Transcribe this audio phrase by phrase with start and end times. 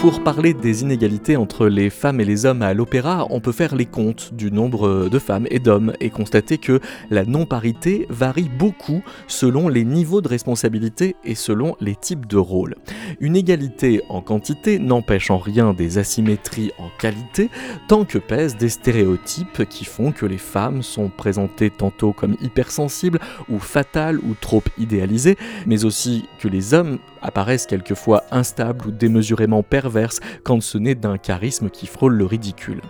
[0.00, 3.74] Pour parler des inégalités entre les femmes et les hommes à l'opéra, on peut faire
[3.74, 6.80] les comptes du nombre de femmes et d'hommes et constater que
[7.10, 12.76] la non-parité varie beaucoup selon les niveaux de responsabilité et selon les types de rôles.
[13.18, 17.50] Une égalité en quantité n'empêche en rien des asymétries en qualité,
[17.88, 23.18] tant que pèsent des stéréotypes qui font que les femmes sont présentées tantôt comme hypersensibles
[23.48, 29.62] ou fatales ou trop idéalisées, mais aussi que les hommes apparaissent quelquefois instables ou démesurément
[29.62, 32.80] perverses quand ce n'est d'un charisme qui frôle le ridicule.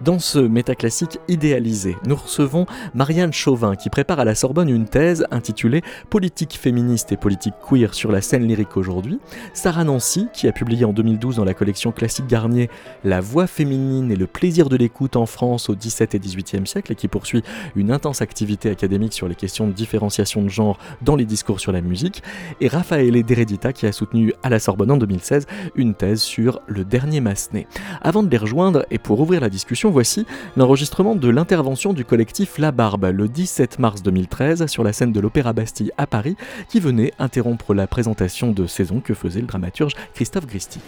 [0.00, 5.26] Dans ce métaclassique idéalisé, nous recevons Marianne Chauvin qui prépare à la Sorbonne une thèse
[5.30, 9.20] intitulée Politique féministe et politique queer sur la scène lyrique aujourd'hui,
[9.52, 12.70] Sarah Nancy qui a publié en 2012 dans la collection classique Garnier
[13.04, 16.92] La voix féminine et le plaisir de l'écoute en France au XVIIe et XVIIIe siècle
[16.92, 17.42] et qui poursuit
[17.76, 21.72] une intense activité académique sur les questions de différenciation de genre dans les discours sur
[21.72, 22.22] la musique,
[22.60, 26.84] et Raphaël Deredita qui a soutenu à la Sorbonne en 2016 une thèse sur le
[26.84, 27.66] dernier Massenet.
[28.00, 32.58] Avant de les rejoindre et pour ouvrir la discussion, voici l'enregistrement de l'intervention du collectif
[32.58, 36.36] La Barbe le 17 mars 2013 sur la scène de l'Opéra Bastille à Paris
[36.68, 40.80] qui venait interrompre la présentation de saison que faisait le dramaturge Christophe Gristi.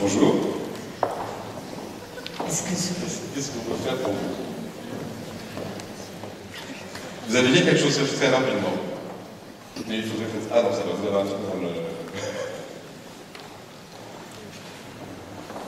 [0.00, 0.34] bonjour.
[2.46, 4.50] Qu'est-ce qu'on peut faire pour vous?
[7.28, 8.89] Vous avez dit quelque chose très rapidement.
[10.52, 10.82] Ah non, ça.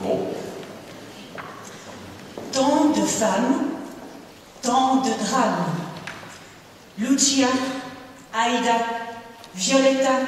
[0.01, 0.27] Bon.
[2.51, 3.65] Tant de femmes,
[4.61, 5.65] tant de drames.
[6.99, 7.47] Lucia,
[8.33, 8.75] Aïda,
[9.55, 10.19] Violetta,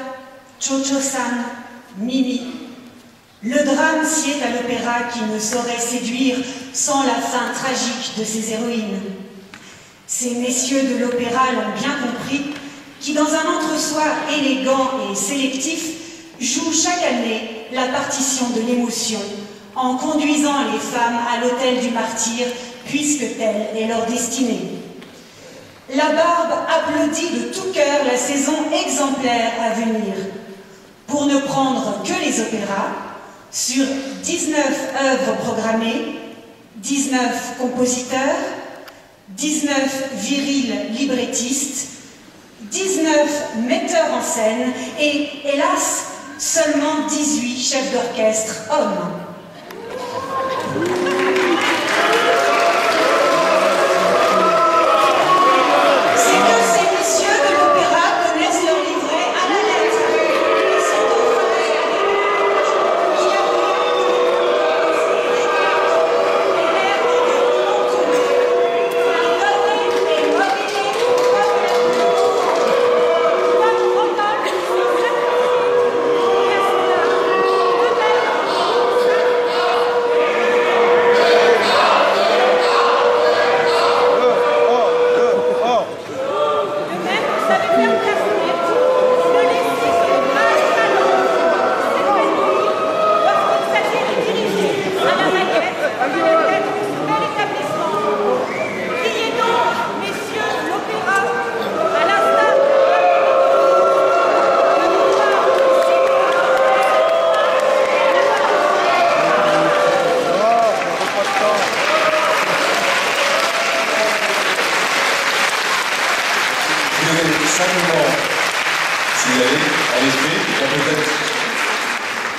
[0.59, 1.43] Chocho-san,
[1.97, 2.41] Mimi.
[3.43, 6.37] Le drame sied à l'opéra qui ne saurait séduire
[6.73, 9.01] sans la fin tragique de ses héroïnes.
[10.07, 12.55] Ces messieurs de l'opéra l'ont bien compris
[13.05, 14.01] qui, dans un entre-soi
[14.35, 15.91] élégant et sélectif,
[16.39, 19.19] joue chaque année la partition de l'émotion,
[19.75, 22.47] en conduisant les femmes à l'autel du martyr,
[22.87, 24.71] puisque telle est leur destinée.
[25.95, 30.15] La Barbe applaudit de tout cœur la saison exemplaire à venir.
[31.05, 32.89] Pour ne prendre que les opéras,
[33.51, 33.85] sur
[34.23, 34.65] 19
[34.99, 36.21] œuvres programmées,
[36.77, 38.19] 19 compositeurs,
[39.29, 41.94] 19 virils librettistes,
[42.71, 46.05] 19 metteurs en scène et, hélas,
[46.37, 49.25] seulement 18 chefs d'orchestre hommes.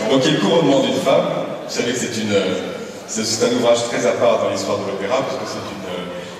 [0.09, 1.25] Donc, il le couronnement d'une femme.
[1.67, 1.99] Vous savez que
[3.07, 5.59] c'est un ouvrage très à part dans l'histoire de l'opéra, parce que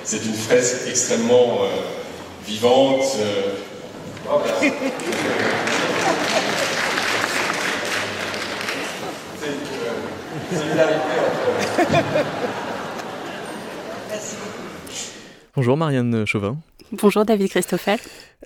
[0.06, 1.68] c'est une, une, fresque extrêmement euh,
[2.46, 3.56] vivante, euh,
[15.56, 16.58] Bonjour Marianne Chauvin.
[16.94, 18.00] Bonjour David Christoffel.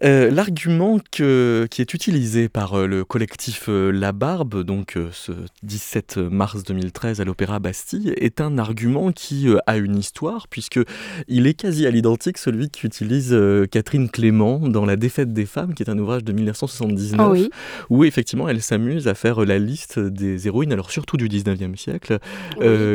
[0.03, 5.31] Euh, l'argument qui est utilisé par euh, le collectif euh, La Barbe, donc ce
[5.63, 10.79] 17 mars 2013 à l'Opéra Bastille, est un argument qui a une histoire, puisque
[11.27, 13.35] il est quasi à l'identique celui qu'utilise
[13.71, 17.47] Catherine Clément dans La défaite des femmes, qui est un ouvrage de 1979,
[17.89, 22.19] où effectivement elle s'amuse à faire la liste des héroïnes, alors surtout du 19e siècle,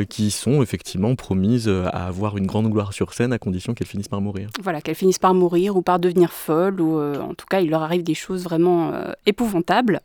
[0.08, 4.08] qui sont effectivement promises à avoir une grande gloire sur scène à condition qu'elles finissent
[4.08, 4.50] par mourir.
[4.62, 7.71] Voilà, qu'elles finissent par mourir ou par devenir folles ou euh, en tout cas, il
[7.71, 10.01] leur arrive des choses vraiment euh, épouvantables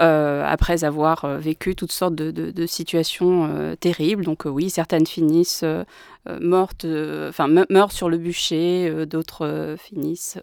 [0.00, 4.24] euh, après avoir vécu toutes sortes de, situations terribles.
[4.24, 5.64] Donc oui, certaines finissent
[6.40, 6.84] mortes,
[7.28, 10.38] enfin meurent sur le bûcher, d'autres finissent,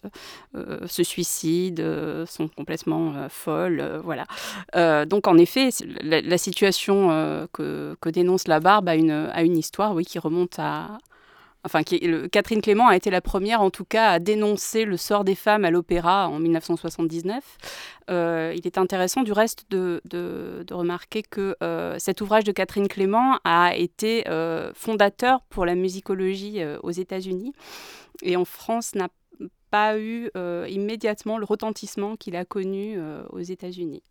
[0.87, 4.25] se suicident, sont complètement folles, voilà.
[5.05, 5.69] donc en effet,
[6.01, 10.57] la, situation que, que, dénonce la barbe a une, a une histoire, oui, qui remonte
[10.57, 10.97] à,
[11.63, 15.35] enfin, Catherine Clément a été la première, en tout cas, à dénoncer le sort des
[15.35, 17.43] femmes à l'opéra en 1979.
[18.09, 20.01] Euh, il est intéressant, du reste, de,
[20.71, 26.61] remarquer que euh, cet ouvrage de Catherine Clément a été euh, fondateur pour la musicologie
[26.81, 27.53] aux États-Unis
[28.21, 29.09] et en France n'a
[29.69, 30.29] pas eu
[30.67, 32.99] immédiatement le retentissement qu'il a connu
[33.31, 34.03] aux États-Unis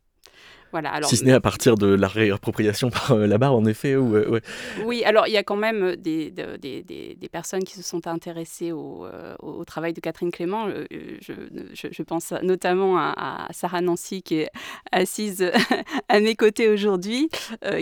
[1.03, 3.93] si ce n'est à partir de la réappropriation par euh, la barre, en effet.
[3.93, 4.41] Euh,
[4.85, 9.07] oui, alors il y a quand même des, des, personnes qui se sont intéressées au,
[9.07, 10.69] euh, au travail de Catherine Clément.
[10.69, 11.33] Je,
[11.73, 14.51] je, pense notamment à, Sarah Nancy, qui est
[14.91, 15.51] assise
[16.09, 17.29] à mes côtés aujourd'hui,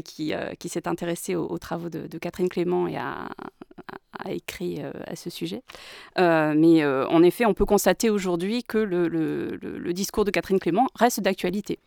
[0.05, 3.29] qui, qui s'est intéressée aux, travaux de, Catherine Clément et a,
[4.19, 5.63] a écrit à ce sujet.
[6.17, 10.87] mais en effet, on peut constater aujourd'hui que le, le, le discours de Catherine Clément
[10.95, 11.79] reste d'actualité.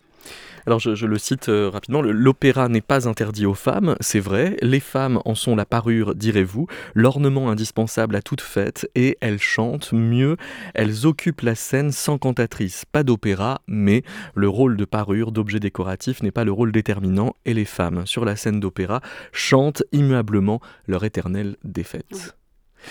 [0.65, 4.79] Alors je, le cite euh, rapidement, l'opéra n'est pas interdit aux femmes, c'est vrai, les
[4.79, 10.37] femmes en sont la parure, direz-vous, l'ornement indispensable à toute fête, et elles chantent mieux,
[10.73, 14.03] elles occupent la scène sans cantatrice, pas d'opéra, mais
[14.35, 18.23] le rôle de parure, d'objet décoratif n'est pas le rôle déterminant, et les femmes, sur
[18.23, 19.01] la scène d'opéra,
[19.33, 22.37] chantent immuablement leur éternelle défaite.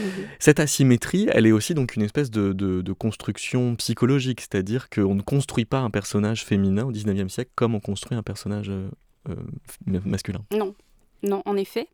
[0.01, 0.29] Mhm.
[0.39, 5.65] Cette asymétrie, elle est aussi donc une espèce de, construction psychologique, c'est-à-dire qu'on ne construit
[5.65, 8.89] pas un personnage féminin au XIXe siècle comme on construit un personnage euh,
[9.29, 10.45] euh, masculin.
[10.53, 10.75] Non,
[11.23, 11.89] non, en effet.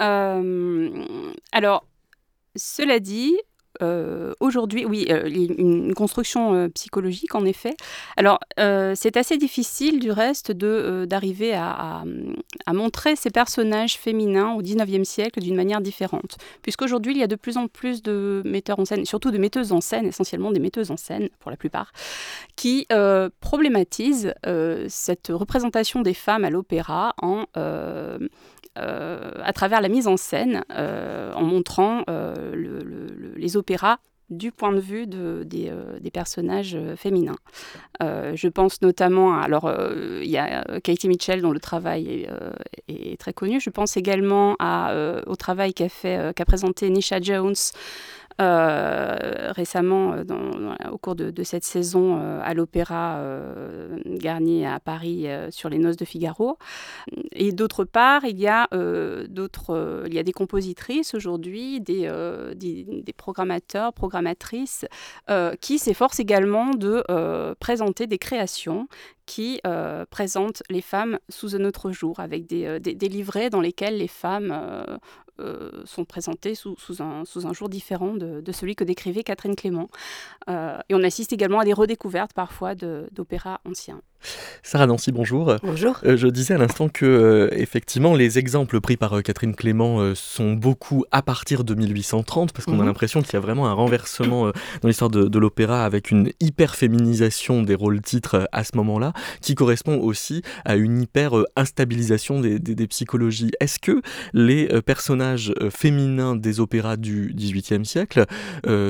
[0.00, 1.04] Euh,
[1.52, 1.86] alors,
[2.56, 3.36] cela dit,
[3.82, 7.76] euh, aujourd'hui, oui, euh, une construction euh, psychologique en effet.
[8.16, 12.04] Alors, c'est assez difficile du reste de d'arriver à,
[12.66, 17.26] à, montrer ces personnages féminins au 19e siècle d'une manière différente, puisqu'aujourd'hui il y a
[17.26, 20.60] de plus en plus de metteurs en scène, surtout de metteuses en scène, essentiellement des
[20.60, 21.92] metteuses en scène pour la plupart,
[22.56, 22.86] qui
[23.40, 24.34] problématisent
[24.88, 27.46] cette représentation des femmes à l'opéra en
[28.76, 32.04] à travers la mise en scène, en montrant
[32.54, 33.98] les opéras
[34.30, 37.36] du point de vue de, des, euh, personnages euh, féminins.
[38.02, 39.72] Euh, je pense notamment, à, alors
[40.22, 42.28] il y a Katie Mitchell dont le travail
[42.88, 43.60] est, très connu.
[43.60, 44.56] Je pense également
[45.26, 47.54] au travail qu'a fait, qu'a présenté Nisha Jones
[48.40, 53.20] euh, récemment, euh, au cours de, cette saison euh, à l'Opéra
[54.06, 56.58] Garnier à Paris sur les Noces de Figaro.
[57.32, 58.68] Et d'autre part, il y a
[59.28, 62.10] d'autres, il y a des compositrices aujourd'hui, des,
[62.56, 64.86] des, programmateurs, programmatrices,
[65.60, 67.04] qui s'efforcent également de
[67.60, 68.88] présenter des créations
[69.26, 69.60] qui
[70.10, 74.54] présentent les femmes sous un autre jour, avec des, des livrets dans lesquels les femmes
[75.40, 79.88] euh, sont présentés sous, un, jour différent de, de, celui que décrivait Catherine Clément.
[80.48, 84.00] Euh, et on assiste également à des redécouvertes parfois d'opéras anciens.
[84.62, 85.56] Sarah Nancy, bonjour.
[85.62, 85.98] Bonjour.
[86.04, 90.14] Euh, je disais à l'instant que euh, effectivement les exemples pris par euh, Catherine Clément
[90.14, 92.86] sont beaucoup à partir de 1830 parce qu'on a mhm.
[92.86, 94.50] l'impression qu'il y a vraiment un renversement
[94.80, 99.54] dans l'histoire de, l'opéra avec une hyper féminisation des rôles titres à ce moment-là qui
[99.54, 103.50] correspond aussi à une hyper instabilisation des, des, psychologies.
[103.60, 104.00] Est-ce que
[104.32, 108.24] les personnages féminins des opéras du XVIIIe siècle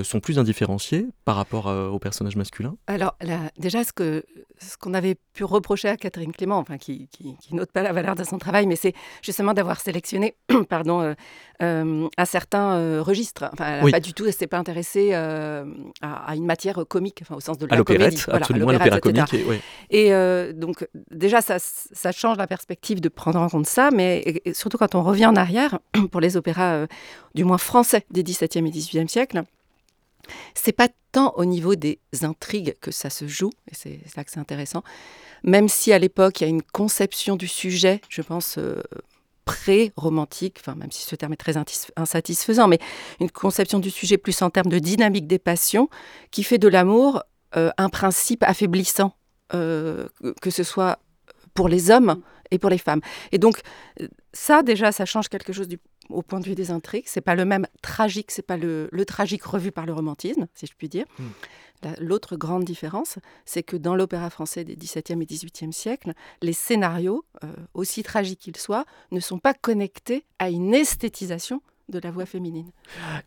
[0.02, 2.76] sont plus indifférenciés par rapport aux personnages masculins?
[2.86, 4.22] Alors là, déjà ce
[4.60, 8.14] ce qu'on avait pu reprocher à Catherine Clément, enfin qui, qui, note pas la valeur
[8.14, 10.36] de son travail, mais c'est justement d'avoir sélectionné,
[10.68, 11.14] pardon, euh,
[11.60, 13.50] euh, un certain euh, registre.
[13.52, 15.64] Enfin, elle n'a pas du tout, elle s'est pas intéressée à,
[16.34, 19.34] une matière comique, enfin au sens de la comédie, absolument, l'opéra comique.
[19.90, 20.10] Et,
[20.54, 24.94] donc déjà, ça, ça, change la perspective de prendre en compte ça, mais surtout quand
[24.94, 25.80] on revient en arrière
[26.12, 26.86] pour les opéras,
[27.34, 29.42] du moins français des XVIIe et XVIIIe siècles
[30.54, 34.30] C'est pas tant au niveau des intrigues que ça se joue, et c'est là que
[34.30, 34.82] c'est intéressant,
[35.42, 38.82] même si à l'époque il y a une conception du sujet, je pense, euh,
[39.44, 41.54] pré-romantique, enfin, même si ce terme est très
[41.96, 42.78] insatisfaisant, mais
[43.20, 45.88] une conception du sujet plus en termes de dynamique des passions,
[46.30, 47.22] qui fait de l'amour
[47.56, 49.14] euh, un principe affaiblissant,
[49.52, 50.08] euh,
[50.40, 50.98] que ce soit
[51.52, 53.00] pour les hommes et pour les femmes.
[53.32, 53.60] Et donc,
[54.32, 55.78] ça, déjà, ça change quelque chose du,
[56.11, 57.04] au point de vue des intrigues.
[57.06, 60.75] C'est pas le même tragique, c'est pas le, tragique revu par le romantisme, si je
[60.76, 61.06] puis dire.
[61.18, 61.28] Hmm.
[61.99, 67.25] L'autre grande différence, c'est que dans l'opéra français des XVIIe et XVIIIe siècles, les scénarios,
[67.42, 72.26] euh, aussi tragiques qu'ils soient, ne sont pas connectés à une esthétisation de la voix
[72.26, 72.70] féminine.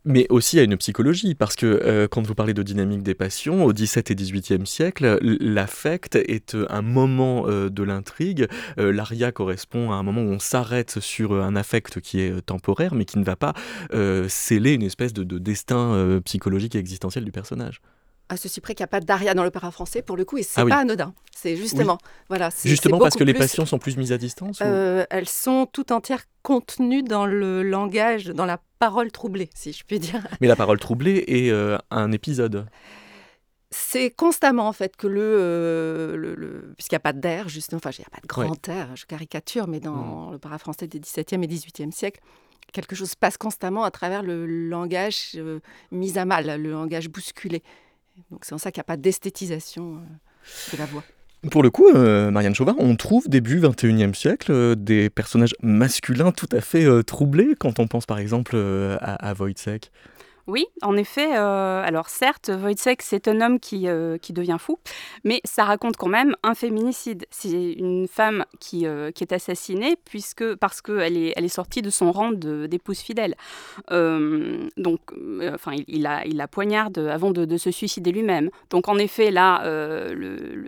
[0.05, 3.63] Mais aussi à une psychologie, parce que euh, quand vous parlez de dynamique des passions,
[3.63, 8.47] au XVIIe et XVIIIe siècle, l'affect est euh, un moment euh, de l'intrigue.
[8.77, 13.05] L'aria correspond à un moment où on s'arrête sur un affect qui est temporaire, mais
[13.05, 13.53] qui ne va pas
[14.27, 17.81] sceller une espèce de, de destin psychologique et existentiel du personnage
[18.29, 20.43] à ceci près qu'il n'y a pas d'aria dans l'opéra français pour le coup et
[20.43, 21.13] c'est ah pas anodin.
[21.35, 21.97] C'est justement
[22.29, 22.49] voilà.
[22.63, 24.59] Justement parce que les passions sont plus mises à distance.
[24.61, 29.83] Euh, elles sont tout entières contenues dans le langage, dans la parole troublée, si je
[29.83, 30.25] puis dire.
[30.41, 32.67] Mais la parole troublée est euh, un épisode.
[33.69, 37.91] C'est constamment en fait que le, euh, le, puisqu'il n'y a pas d'air justement, enfin
[37.97, 40.31] il n'y a pas de grand air, je caricature, mais dans mm.
[40.31, 42.21] l'opéra français des 17e et 18e siècles,
[42.71, 45.37] quelque chose passe constamment à travers le langage
[45.91, 47.61] mis à mal, le langage bousculé.
[48.31, 51.03] Donc c'est en ça qu'il n'y a pas d'esthétisation euh, de la voix.
[51.51, 56.31] Pour le coup, euh, Marianne Chauvin, on trouve début 21e siècle euh, des personnages masculins
[56.31, 58.55] tout à fait troublés quand on pense par exemple
[58.99, 59.33] à, à.
[60.47, 61.35] Oui, en effet.
[61.35, 64.79] Euh, alors certes, Wojciech, c'est un homme qui, euh, qui devient fou,
[65.25, 67.25] mais ça raconte quand même un féminicide.
[67.31, 71.81] C'est une femme qui, euh, qui est assassinée puisque, parce qu'elle est, elle est sortie
[71.81, 73.35] de son rang d'épouse fidèle.
[73.89, 75.01] donc,
[75.53, 78.49] enfin, il, a, il la poignarde avant de, se suicider lui-même.
[78.69, 80.65] Donc en effet, là, le,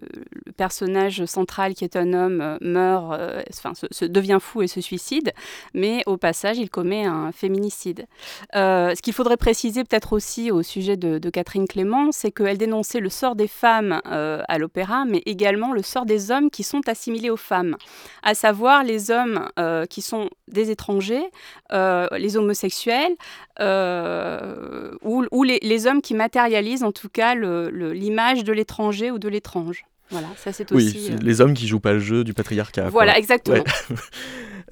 [0.57, 3.17] personnage central qui est un homme meurt,
[3.49, 5.31] enfin, se, devient fou et se suicide,
[5.73, 8.07] mais au passage, il commet un féminicide.
[8.53, 13.09] ce qu'il faudrait préciser peut-être aussi au sujet de, Catherine Clément, c'est qu'elle dénonçait le
[13.09, 17.29] sort des femmes euh, à l'opéra, mais également le sort des hommes qui sont assimilés
[17.29, 17.75] aux femmes,
[18.23, 21.23] à savoir les hommes euh, qui sont des étrangers,
[21.71, 23.15] euh, les homosexuels,
[23.59, 29.85] ou, les, hommes qui matérialisent en tout cas l'image de l'étranger ou de l'étrange.
[30.11, 31.11] Voilà, ça c'est aussi.
[31.11, 32.89] Oui, les hommes qui jouent pas le jeu du patriarcat.
[32.89, 33.63] Voilà, exactement.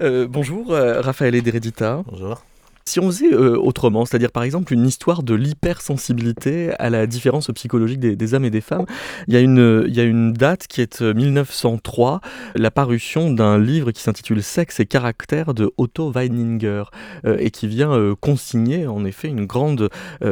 [0.00, 2.02] bonjour, Raphaël Ederedita.
[2.06, 2.42] Bonjour.
[2.88, 7.48] Si on faisait euh, autrement, c'est-à-dire par exemple une histoire de l'hypersensibilité à la différence
[7.48, 8.86] psychologique des, hommes et des femmes,
[9.26, 12.18] il y, a une, date qui est 1903, euh,
[12.54, 16.84] la parution d'un livre qui s'intitule Sexe et caractère de Otto Weininger
[17.26, 19.90] euh, et qui vient consigner en effet une grande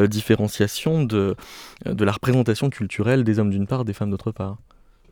[0.09, 1.37] différenciation de,
[1.85, 4.57] de la représentation culturelle des hommes d'une part, des femmes d'autre part.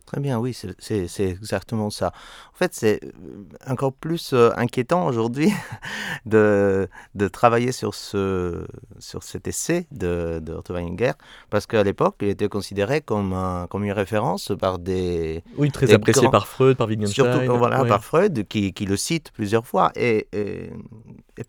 [0.07, 2.13] Très bien, oui, c'est exactement ça.
[2.53, 5.51] En fait, c'est euh, encore plus euh, inquiétant aujourd'hui
[6.27, 8.67] de, de, travailler sur, ce,
[8.99, 11.13] sur cet essai de, de Otto Weininger,
[11.49, 15.43] parce qu'à l'époque, il était considéré comme, un, comme une référence par des...
[15.57, 17.33] Oui, très apprécié par Freud, par Wittgenstein.
[17.33, 20.71] Surtout voilà, par Freud, qui, qui, le cite plusieurs fois, et, et,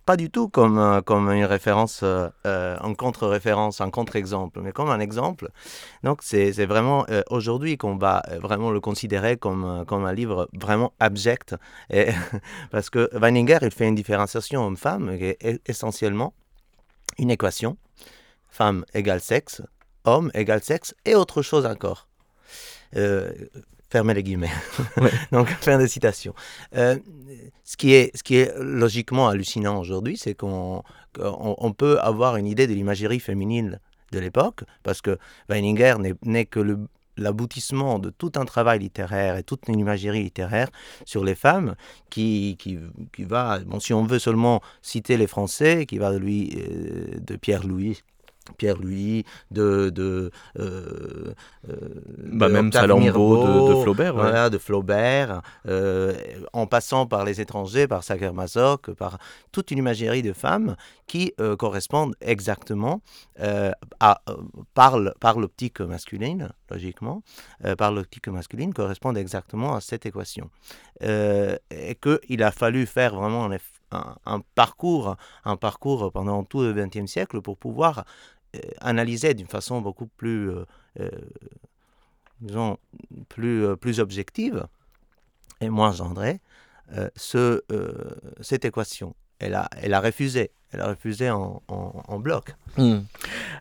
[0.06, 5.00] pas du tout comme, comme une référence, euh, en contre-référence, un contre-exemple, mais comme un
[5.00, 5.50] exemple.
[6.04, 11.56] Donc, c'est vraiment aujourd'hui qu'on va vraiment le considérer comme, comme un livre vraiment abject.
[12.72, 16.34] Parce que Weininger, il fait une différenciation homme-femme qui est essentiellement
[17.18, 17.78] une équation.
[18.50, 19.62] Femme égale sexe,
[20.06, 22.08] homme égale sexe et autre chose encore.
[22.96, 23.32] Euh,
[23.96, 24.52] fermez les guillemets.
[25.32, 26.34] Donc, fin de citation.
[26.76, 26.98] Euh,
[27.64, 30.84] ce, qui est, ce qui est logiquement hallucinant aujourd'hui, c'est qu'on
[31.18, 33.80] on, peut avoir une idée de l'imagerie féminine
[34.12, 36.78] de l'époque, parce que Weininger n'est que le,
[37.16, 40.68] l'aboutissement de tout un travail littéraire et toute une imagerie littéraire
[41.06, 41.76] sur les femmes
[42.10, 42.78] qui, qui,
[43.14, 47.18] qui va, bon, si on veut seulement citer les Français, qui va de, lui, euh,
[47.22, 48.04] de Pierre Louis
[48.58, 51.34] Pierre-Louis, de, de, euh,
[51.70, 51.76] euh,
[52.18, 56.14] bah même Salammbô de, Flaubert, voilà, de Flaubert, euh,
[56.54, 59.18] en passant par les étrangers, par Sacher-Masoch, par
[59.52, 60.76] toute une imagerie de femmes
[61.08, 63.02] qui correspondent exactement
[64.00, 64.22] à,
[64.74, 67.22] par, par l'optique masculine, logiquement,
[67.78, 70.50] par l'optique masculine, correspondent exactement à cette équation.
[71.02, 73.46] et qu'il a fallu faire vraiment
[73.92, 78.06] un, un, parcours, un parcours pendant tout le XXe siècle pour pouvoir
[78.56, 80.66] euh, analyser d'une façon beaucoup plus, euh,
[81.00, 81.10] euh,
[82.42, 82.78] disons,
[83.30, 84.68] plus, plus objective
[85.62, 86.40] et moins gendrée
[87.16, 87.62] ce,
[88.42, 89.16] cette équation.
[89.40, 90.52] Elle a, elle a refusé.
[90.76, 92.54] Elle a refusé en, en, bloc.
[92.76, 92.98] Hmm.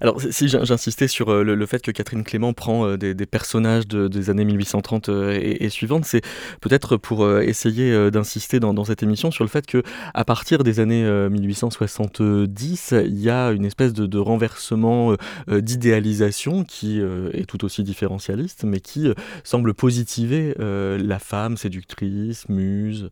[0.01, 4.31] Alors, si j'insistais sur euh, le, fait que Catherine Clément prend euh, des, personnages des
[4.31, 6.23] années 1830 euh, et, suivantes, c'est
[6.61, 11.05] peut-être pour essayer d'insister dans, cette émission sur le fait que à partir des années
[11.05, 15.15] 1870, il y a une espèce de, de renversement
[15.49, 19.13] d'idéalisation qui est tout aussi différentialiste, mais qui
[19.45, 23.11] semble positiver la femme séductrice, muse.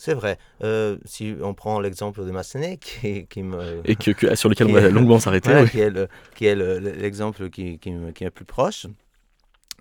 [0.00, 0.38] C'est vrai.
[0.64, 3.82] Euh, si on prend l'exemple de Massenet, qui, qui me...
[3.84, 5.52] Et que, sur lequel on va longuement s'arrêter.
[5.70, 8.86] Qui est l'exemple qui, qui, qui, est plus proche.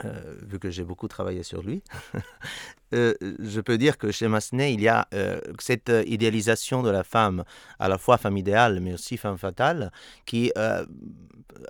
[0.05, 1.83] Euh, vu que j'ai beaucoup travaillé sur lui,
[2.93, 7.03] euh, je peux dire que chez Massenet, il y a euh, cette idéalisation de la
[7.03, 7.43] femme,
[7.79, 9.91] à la fois femme idéale, mais aussi femme fatale,
[10.25, 10.51] qui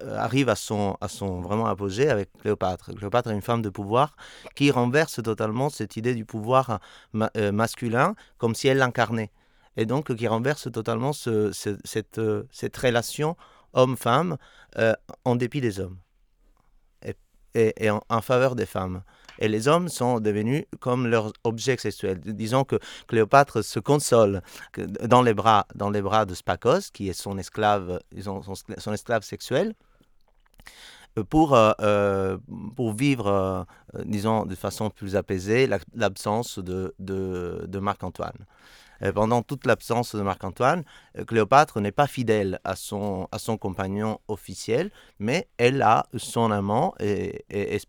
[0.07, 2.93] arrive à son, à son vraiment apogée avec Cléopâtre.
[2.95, 4.15] Cléopâtre est une femme de pouvoir
[4.55, 6.79] qui renverse totalement cette idée du pouvoir
[7.13, 9.31] masculin comme si elle l'incarnait.
[9.77, 12.21] Et donc qui renverse totalement ce, cette,
[12.51, 13.35] cette relation
[13.73, 14.37] homme-femme
[15.25, 15.97] en dépit des hommes
[17.55, 19.01] et, en, faveur des femmes.
[19.39, 22.19] Et les hommes sont devenus comme leurs objets sexuels.
[22.19, 22.77] Disons que
[23.07, 24.41] Cléopâtre se console
[24.77, 29.73] dans les bras, dans les bras de Spacos, qui est son esclave, son, esclave sexuel,
[31.29, 32.37] pour, euh, euh,
[32.75, 33.63] pour vivre, euh,
[34.05, 38.45] disons, de façon plus apaisée, l'absence de, de Marc-Antoine.
[39.03, 40.83] Euh, pendant toute l'absence de Marc-Antoine,
[41.17, 46.51] euh, Cléopâtre n'est pas fidèle à son, à son compagnon officiel, mais elle a son
[46.51, 47.79] amant et, et,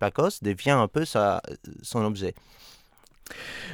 [0.42, 1.42] devient un peu sa,
[1.82, 2.34] son objet.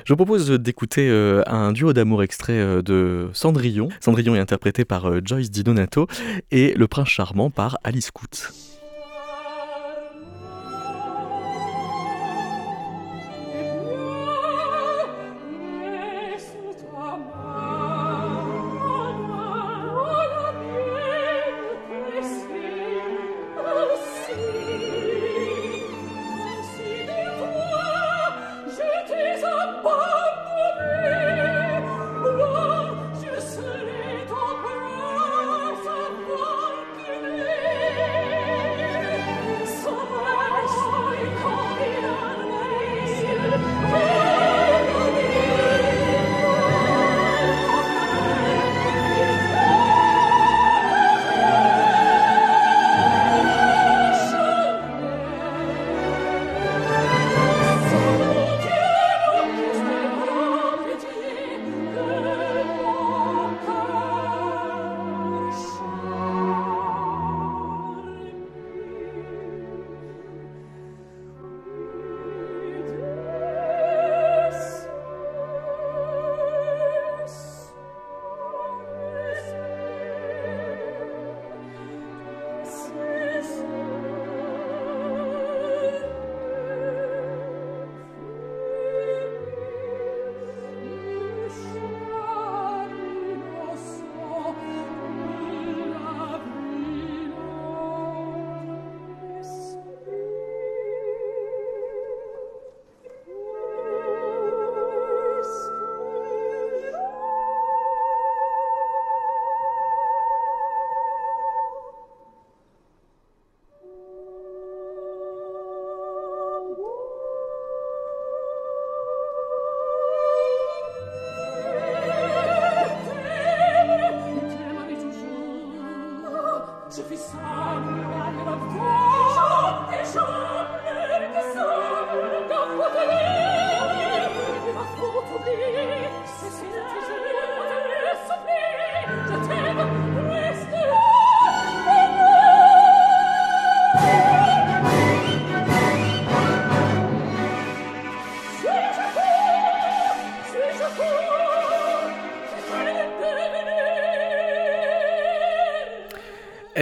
[0.05, 3.88] Je vous propose d'écouter euh, un duo d'amour extrait de Cendrillon.
[4.00, 6.07] Cendrillon est interprété par Joyce Di Donato
[6.50, 8.75] et Le Prince Charmant par Alice Coutts.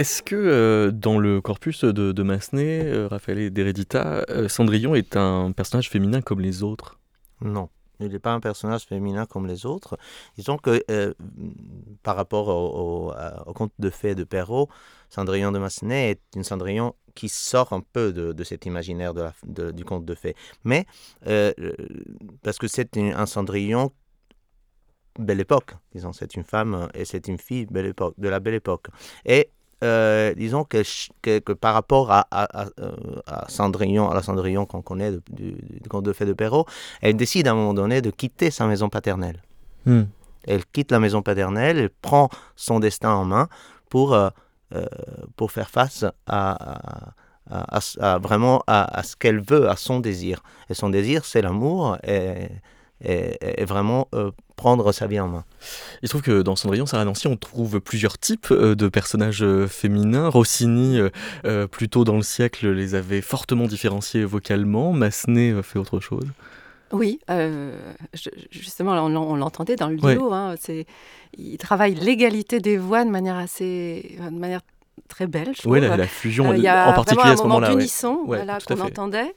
[0.05, 5.51] Est-ce que euh, dans le corpus de, Massenet, euh, Raphaël d'Heredita, euh, Cendrillon est un
[5.51, 6.99] personnage féminin comme les autres?
[7.41, 7.69] Non.
[7.99, 9.97] Il n'est pas un personnage féminin comme les autres.
[10.37, 10.85] Disons que
[12.03, 13.13] par rapport au,
[13.55, 14.69] conte de fées de Perrault,
[15.09, 19.15] Cendrillon de Massenet est une Cendrillon qui sort un peu de, cet imaginaire
[19.47, 20.35] du conte de fées.
[20.63, 20.85] Mais
[22.43, 23.91] parce que c'est un Cendrillon
[25.17, 28.53] belle époque, disons, c'est une femme et c'est une fille belle époque, de la belle
[28.53, 28.87] époque.
[29.25, 29.49] Et
[29.83, 30.83] euh, disons que,
[31.21, 32.91] que, par rapport à, à, euh,
[33.27, 35.57] à, Cendrillon, à la Cendrillon qu'on connaît du,
[35.89, 36.65] conte de fées de Perrault,
[37.01, 39.41] elle décide à un moment donné de quitter sa maison paternelle.
[39.85, 40.03] Hmm.
[40.47, 43.49] Elle quitte la maison paternelle, elle prend son destin en main
[43.89, 44.17] pour,
[45.35, 47.13] pour faire face à,
[47.49, 50.43] à, vraiment à, ce qu'elle veut, à son désir.
[50.69, 52.49] Et son désir, c'est l'amour et,
[53.03, 55.45] et, vraiment euh, prendre sa vie en main.
[56.01, 59.43] Il se trouve que dans Cendrillon, Sarah Nancy, on trouve plusieurs types euh, de personnages
[59.43, 60.29] euh, féminins.
[60.29, 60.99] Rossini,
[61.71, 64.93] plus tôt dans le siècle, les avait fortement différenciés vocalement.
[64.93, 66.25] Massenet fait autre chose.
[66.91, 67.19] Oui,
[68.51, 70.31] justement, on, l'entendait dans le duo.
[70.33, 70.55] Hein,
[71.37, 74.61] il travaille l'égalité des voix de manière assez, de manière
[75.09, 75.53] très belle.
[75.65, 77.69] Oui, la, fusion, il y a en particulier à ce moment-là.
[77.69, 79.35] d'unisson voilà, qu'on entendait.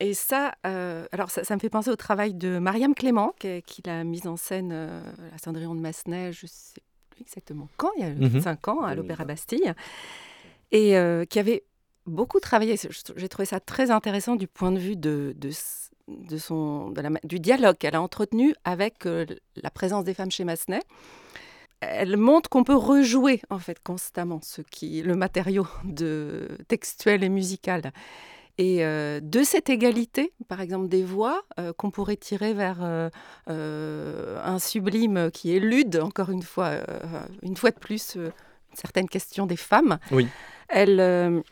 [0.00, 4.04] Et ça, euh, alors ça, me fait penser au travail de Mariam Clément, qui, l'a
[4.04, 5.00] mise en scène euh,
[5.34, 6.80] à Cendrillon de Massenet, je ne sais
[7.10, 9.72] plus exactement quand, il y a mmh cinq ans, à l'Opéra Bastille,
[10.72, 11.64] et euh, qui avait
[12.06, 12.76] beaucoup travaillé.
[13.16, 17.38] J'ai trouvé ça très intéressant du point de vue de, de, son, de la, du
[17.38, 20.82] dialogue qu'elle a entretenu avec la présence des femmes chez Massenet.
[21.80, 27.28] Elle montre qu'on peut rejouer en fait constamment ce qui le matériau de textuel et
[27.28, 27.92] musical
[28.56, 34.40] et euh, de cette égalité, par exemple des voix, euh, qu'on pourrait tirer vers euh,
[34.44, 36.78] un sublime qui élude, encore une fois,
[37.42, 38.16] une fois de plus,
[38.72, 40.28] certaines questions des femmes, oui.
[40.68, 41.42] elle,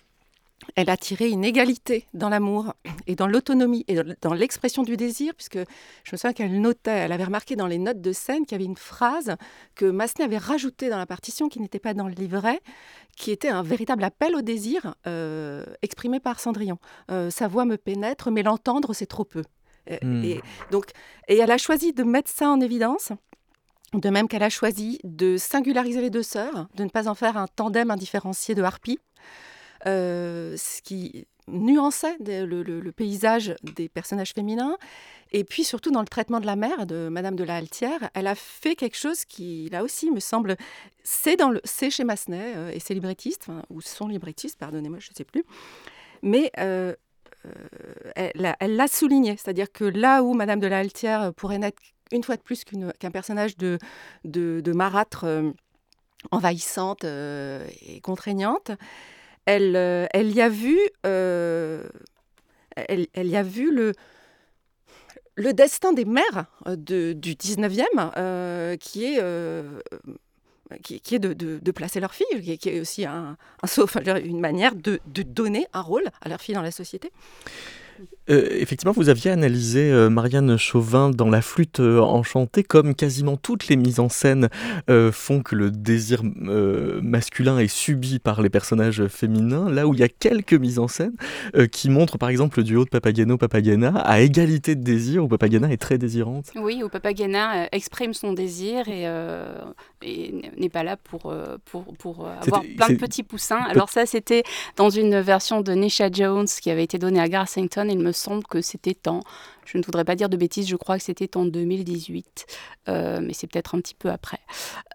[0.77, 2.75] elle a tiré une égalité dans l'amour
[3.07, 5.59] et dans l'autonomie et dans l'expression du désir, puisque
[6.05, 8.55] je me souviens qu'elle notait, elle avait remarqué dans les notes de scène qu'il y
[8.57, 9.37] avait une phrase
[9.75, 12.61] que Massenet avait rajoutée dans la partition qui n'était pas dans le livret,
[13.17, 16.79] qui était un véritable appel au désir euh, exprimé par Cendrillon.
[17.11, 19.45] Euh, sa voix me pénètre, mais l'entendre, c'est trop peu.
[20.03, 20.23] Hmm.
[20.25, 20.87] Et, donc,
[21.27, 23.13] et elle a choisi de mettre ça en évidence.
[23.95, 27.37] De même qu'elle a choisi de singulariser les deux sœurs, de ne pas en faire
[27.37, 28.99] un tandem indifférencié de harpies,
[29.85, 34.77] ce qui nuançait le, paysage des personnages féminins.
[35.33, 38.27] Et puis surtout dans le traitement de la mère de Madame de la Haltière, elle
[38.27, 40.57] a fait quelque chose qui, là aussi, me semble,
[41.05, 45.11] c'est dans le, c'est chez Massenet euh, et ses librettistes, ou son librettiste, pardonnez-moi, je
[45.11, 45.45] ne sais plus.
[46.23, 46.95] Mais euh,
[48.15, 51.81] elle, l'a souligné, c'est-à-dire que là où Madame de la Haltière pourrait n'être
[52.13, 53.79] une fois de plus qu'un personnage de,
[54.25, 55.27] de, de marâtre
[56.31, 58.71] envahissante et contraignante,
[59.47, 61.85] elle, euh, elle y a vu, euh,
[62.77, 63.93] elle, elle, y a vu le,
[65.37, 69.21] le destin des mères euh, du 19e, qui est,
[70.83, 75.01] qui, est de, de, placer leurs filles, qui est, aussi un, un, une manière de,
[75.07, 77.11] de donner un rôle à leurs filles dans la société.
[78.31, 83.37] Euh, effectivement, vous aviez analysé euh, Marianne Chauvin dans La flûte euh, enchantée, comme quasiment
[83.37, 84.49] toutes les mises en scène
[85.13, 90.03] font que le désir masculin est subi par les personnages féminins, là où il y
[90.03, 91.15] a quelques mises en scène
[91.71, 95.79] qui montrent par exemple le duo de Papageno-Papagena à égalité de désir, où Papagena est
[95.79, 96.51] très désirante.
[96.57, 99.07] Oui, où Papagena exprime son désir et,
[100.59, 103.61] n'est pas là pour, pour, pour avoir plein de petits poussins.
[103.69, 104.43] Alors ça, c'était
[104.77, 107.29] dans une version de Nisha Jones qui avait été donnée à
[107.89, 109.23] Il me semble que c'était en
[109.65, 112.47] je ne voudrais pas dire de bêtises, je crois que c'était en 2018,
[112.89, 114.41] euh, mais c'est peut-être un petit peu après.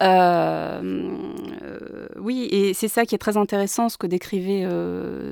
[0.02, 1.18] Euh,
[1.64, 4.66] euh, oui, et c'est ça qui est très intéressant, ce que décrivait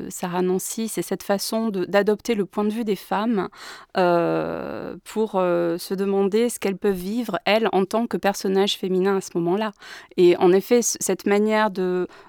[0.10, 3.50] Sarah Nancy, c'est cette façon d'adopter le point de vue des femmes
[3.94, 9.32] pour se demander ce qu'elles peuvent vivre, elles, en tant que personnages féminins à ce
[9.36, 9.72] moment-là.
[10.18, 11.70] Et en effet, cette manière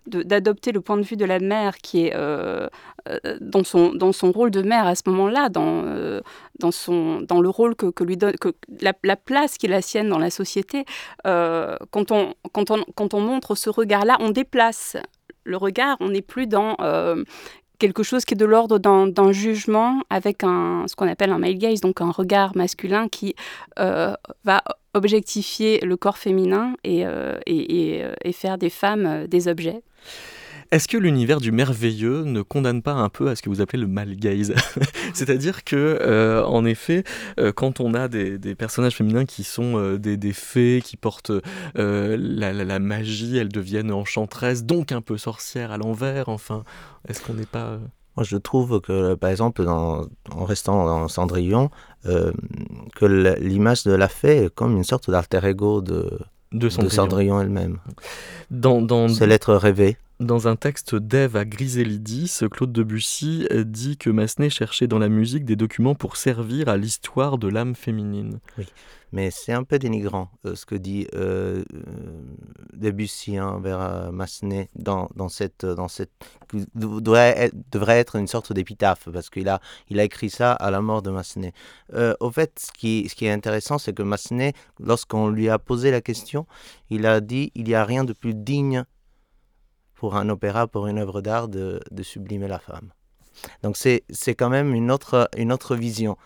[0.07, 2.17] d'adopter le point de vue de la mère qui est
[3.41, 5.85] dans, son, dans son rôle de mère à ce moment-là, dans,
[6.59, 10.09] dans son dans le rôle que, lui donne, que la, place qui est la sienne
[10.09, 10.85] dans la société,
[11.27, 14.97] euh, quand, on, quand, on, quand on montre ce regard-là, on déplace
[15.45, 17.23] le regard, on n'est plus dans euh,
[17.79, 21.59] quelque chose qui est de l'ordre d'un jugement avec un, ce qu'on appelle un male
[21.59, 23.35] gaze, donc un regard masculin qui
[23.79, 24.63] euh, va
[24.95, 27.05] objectifier le corps féminin et,
[27.47, 29.83] et, et faire des femmes des objets.
[30.71, 33.81] Est-ce que l'univers du merveilleux ne condamne pas un peu à ce que vous appelez
[33.81, 34.55] le mal gaze
[35.15, 37.05] C'est-à-dire que, euh, en effet,
[37.39, 41.33] euh, quand on a des, personnages féminins qui sont euh, des, fées, qui portent
[41.75, 46.65] la, magie, elles deviennent enchantresses, donc un peu sorcières à l'envers, enfin,
[47.09, 47.79] est-ce qu'on n'est pas...
[48.17, 50.09] Moi, je trouve que, par exemple, en
[50.45, 51.71] restant dans Cendrillon,
[52.05, 56.19] que l'image de la fée est comme une sorte d'alter ego de,
[56.53, 57.79] de, Cendrillon elle-même.
[58.51, 59.97] Dans, C'est l'être rêvé.
[60.19, 65.45] Dans un texte d'Ève à Griselidis, Claude Debussy dit que Massenet cherchait dans la musique
[65.45, 68.41] des documents pour servir à l'histoire de l'âme féminine.
[69.13, 71.83] Mais c'est un peu dénigrant euh, ce que dit euh, euh
[72.73, 76.11] Debussy envers hein, Massenet dans, dans cette, dans cette
[76.75, 80.71] devrait être, devrait être une sorte d'épitaphe parce qu'il a, il a écrit ça à
[80.71, 81.53] la mort de Massenet.
[82.21, 85.91] au fait, ce qui, ce qui est intéressant, c'est que Massenet, lorsqu'on lui a posé
[85.91, 86.47] la question,
[86.89, 88.85] il a dit il n'y a rien de plus digne
[89.97, 92.91] pour un opéra, pour une œuvre d'art, de, sublimer la femme.
[93.63, 96.17] Donc c'est quand même une autre, une autre vision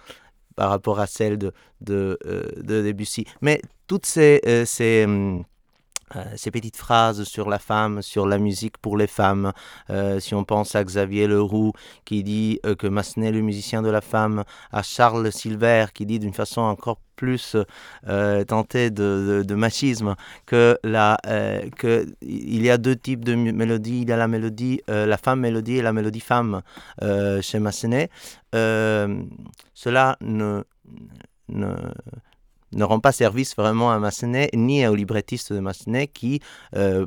[0.56, 3.24] par rapport à celle de, de, euh, de Debussy.
[3.40, 5.44] Mais toutes ces, euh, hum,
[6.16, 9.53] euh, ces petites phrases sur la femme, sur la musique pour les femmes.
[9.90, 11.73] Euh, si on pense à Xavier Leroux
[12.05, 16.18] qui dit euh, que Massenet le musicien de la femme, à Charles Silver qui dit
[16.18, 17.55] d'une façon encore plus
[18.49, 20.14] tentée de, machisme
[20.46, 21.18] que la
[21.77, 25.40] que il y a deux types de mélodies il y a la mélodie la femme
[25.40, 26.62] mélodie et la mélodie femme
[27.42, 28.09] chez Massenet
[28.55, 30.62] cela ne
[32.72, 36.40] ne rend pas service vraiment à Massenet ni aux librettistes de Massenet qui,
[36.76, 37.06] euh,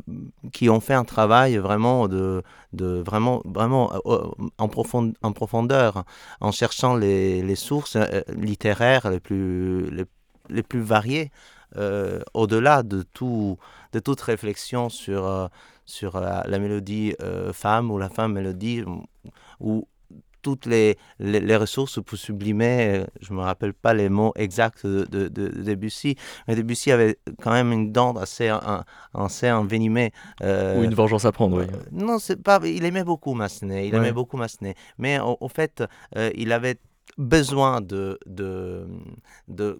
[0.52, 6.04] qui ont fait un travail vraiment, de, vraiment, vraiment euh, en, profond, en profondeur
[6.41, 9.89] en cherchant les, sources euh, littéraires les plus,
[10.49, 11.32] les, plus variées.
[12.34, 13.58] au-delà de, tout,
[13.93, 15.49] de toute réflexion sur,
[15.86, 17.15] sur la, la mélodie
[17.54, 18.84] femme ou la femme mélodie,
[19.60, 19.88] ou
[20.43, 24.86] toutes les, les, ressources pour sublimer, euh, je ne me rappelle pas les mots exacts
[24.86, 26.15] de, de, Debussy,
[26.47, 30.12] mais Debussy avait quand même une dent assez, un, assez envenimée.
[30.43, 31.65] Euh, Ou une vengeance à prendre, oui.
[31.65, 35.84] Euh, non, c'est pas, il aimait beaucoup Massenet, il aimait beaucoup Massenet, mais au, fait,
[36.36, 36.77] il avait
[37.17, 38.86] besoin de, de,
[39.47, 39.79] de,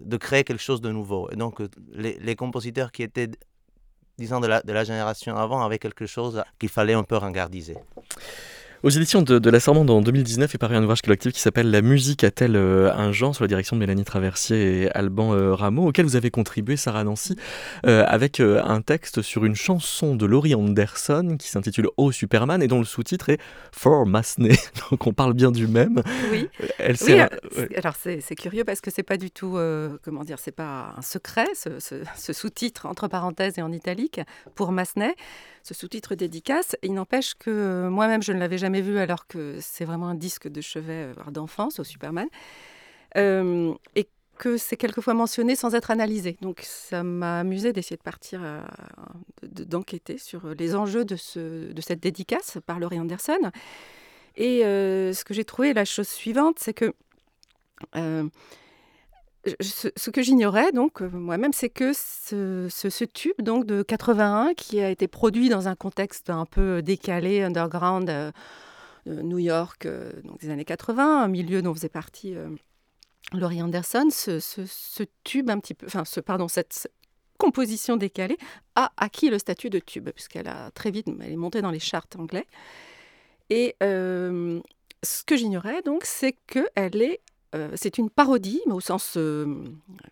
[0.00, 1.28] de, créer quelque chose de nouveau.
[1.32, 1.60] Et donc,
[1.92, 3.30] les, les compositeurs qui étaient
[4.18, 7.76] disons, de la, de la génération avant avaient quelque chose qu'il fallait un peu ringardiser.
[8.82, 11.70] Aux éditions de, de la Sormande en 2019 est paru un ouvrage collectif qui s'appelle
[11.70, 15.54] La musique a-t-elle euh, un genre sur la direction de Mélanie Traversier et Alban euh,
[15.54, 17.36] Rameau, auquel vous avez contribué, Sarah Nancy,
[17.86, 22.68] euh, avec un texte sur une chanson de Laurie Anderson qui s'intitule Oh Superman et
[22.68, 23.40] dont le sous-titre est
[23.72, 24.56] For Massenet.
[24.90, 26.02] Donc on parle bien du même.
[26.30, 26.48] Oui.
[26.78, 27.20] Elle oui
[27.76, 29.58] alors c'est curieux parce que c'est pas du tout,
[30.02, 34.20] comment dire, c'est pas un secret ce, ce, ce sous-titre entre parenthèses et en italique
[34.54, 35.14] pour Massenet
[35.66, 36.76] ce sous-titre dédicace.
[36.84, 40.14] Il n'empêche que euh, moi-même, je ne l'avais jamais vu alors que c'est vraiment un
[40.14, 42.28] disque de chevet euh, d'enfance au Superman.
[43.16, 46.36] Euh, et que c'est quelquefois mentionné sans être analysé.
[46.40, 48.42] Donc ça m'a amusé d'essayer de partir,
[49.42, 53.50] d'enquêter sur les enjeux de, ce, de cette dédicace par Laurie Anderson.
[54.36, 56.92] Et ce que j'ai trouvé, la chose suivante, c'est que
[59.60, 64.90] ce, que j'ignorais donc euh, moi-même, c'est que ce, tube donc de 81 qui a
[64.90, 68.32] été produit dans un contexte un peu décalé, underground, euh,
[69.06, 72.34] New York, euh, donc des années 80, un milieu dont faisait partie
[73.32, 76.90] Laurie Anderson, ce, tube un petit peu, enfin, ce, pardon, cette,
[77.38, 78.38] composition décalée
[78.76, 81.80] a acquis le statut de tube puisqu'elle a très vite, elle est montée dans les
[81.80, 82.46] charts anglais.
[83.50, 87.20] Et ce que j'ignorais donc, c'est qu'elle est
[87.56, 89.46] euh, c'est une parodie, mais au sens, euh,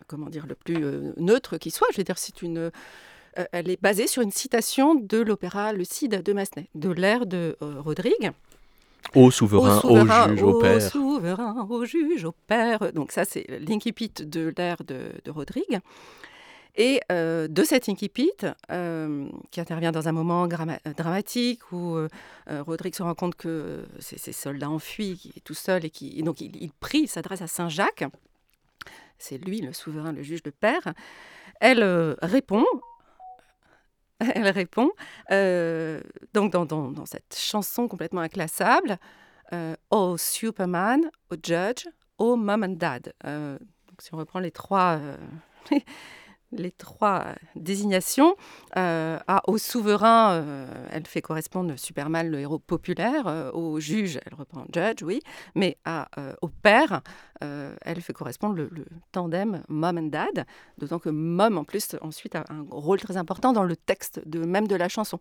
[0.07, 1.87] comment dire, le plus euh, neutre qui soit.
[1.91, 2.71] Je veux dire, c'est une,
[3.51, 7.57] elle est basée sur une citation de l'opéra Le Cid de Massenet, de l'air de
[7.61, 8.31] Rodrigue.
[9.13, 10.77] Au souverain, au, juge, au, père.
[10.77, 12.91] Au souverain, au juge, au père.
[12.93, 15.79] Donc ça, c'est l'incipit de l'air de, de Rodrigue.
[16.77, 18.31] Et euh, de cet incipit,
[18.69, 20.47] euh, qui intervient dans un moment
[20.97, 22.09] dramatique où euh,
[22.49, 26.41] Rodrigue se rend compte que ses soldats enfuis, qui est tout seul, et, qui, donc
[26.41, 28.03] il, prie, il s'adresse à Saint Jacques,
[29.17, 30.93] c'est lui le souverain, le juge, de père,
[31.61, 31.83] elle
[32.21, 32.65] répond,
[34.19, 34.91] elle répond,
[36.33, 38.97] donc dans, dans, cette chanson complètement inclassable,
[39.91, 43.13] Oh Superman, Oh Judge, Oh Mom and Dad.
[43.23, 44.99] donc si on reprend les trois...
[46.51, 48.35] les trois désignations.
[48.77, 53.27] Euh, au souverain, euh, elle fait correspondre super mal le héros populaire.
[53.27, 55.21] Euh, au juge, elle reprend judge, oui.
[55.55, 56.09] Mais à,
[56.41, 57.01] au père,
[57.41, 58.69] elle fait correspondre le,
[59.11, 60.45] tandem mom and dad.
[60.77, 64.39] D'autant que mom, en plus, ensuite, a un rôle très important dans le texte de,
[64.39, 65.19] même de la chanson.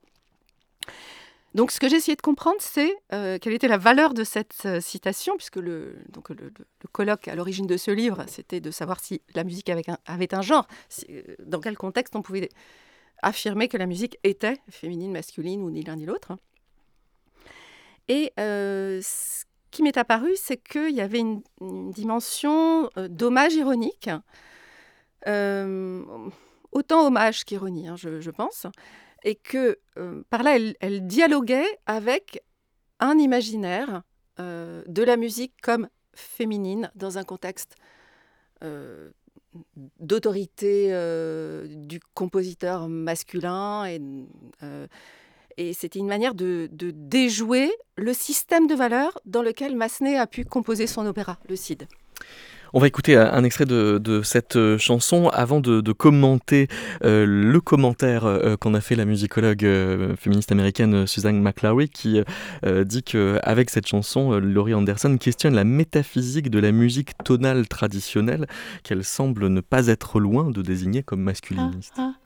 [1.55, 4.63] Donc, ce que j'ai essayé de comprendre, c'est euh, quelle était la valeur de cette
[4.65, 6.53] euh, citation, puisque le, donc le,
[6.91, 10.67] colloque à l'origine de ce livre, c'était de savoir si la musique avait un, genre,
[11.11, 12.49] euh, dans quel contexte on pouvait
[13.23, 16.37] affirmer que la musique était féminine, masculine ou ni l'un ni l'autre.
[18.09, 21.41] Et ce qui m'est apparu, c'est qu'il y avait une,
[21.93, 24.11] dimension d'hommage ironique,
[26.73, 28.67] autant hommage qu'ironie, hein, je, pense
[29.25, 29.79] et que
[30.31, 32.43] par là, elle, dialoguait avec
[33.01, 34.03] un imaginaire
[34.39, 37.77] de la musique comme féminine dans un contexte
[40.01, 40.89] d'autorité
[41.69, 43.87] du compositeur masculin
[45.57, 50.45] et c'était une manière de, déjouer le système de valeurs dans lequel Massenet a pu
[50.45, 51.87] composer son opéra, le Cid.
[52.77, 56.67] On va écouter un extrait de, cette euh, chanson avant de, commenter
[57.05, 59.65] euh, le commentaire euh, qu'en a fait la musicologue
[60.19, 62.21] féministe américaine Suzanne McLaury qui
[62.65, 68.47] dit qu'avec cette chanson, Laurie Anderson questionne la métaphysique de la musique tonale traditionnelle
[68.83, 71.93] qu'elle semble ne pas être loin de désigner comme masculiniste.
[71.97, 72.24] Ah, ah, ah,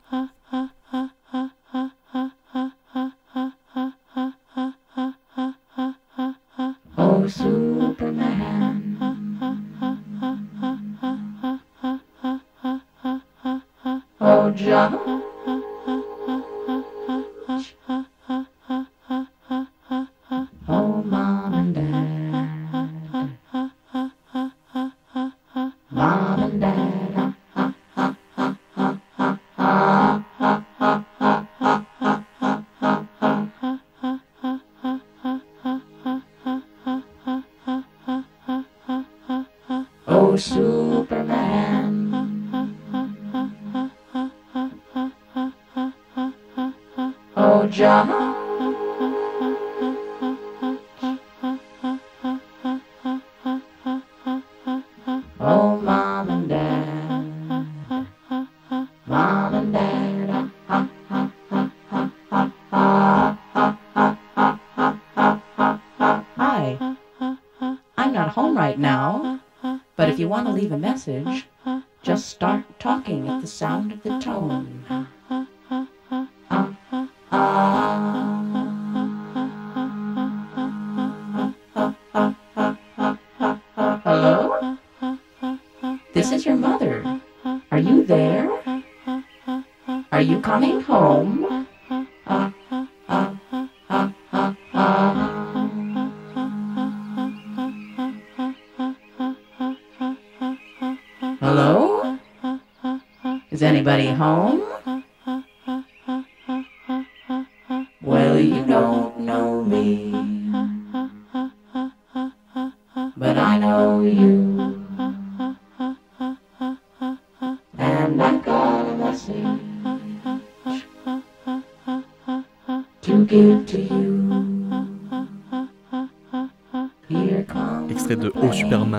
[108.38, 110.37] Extrait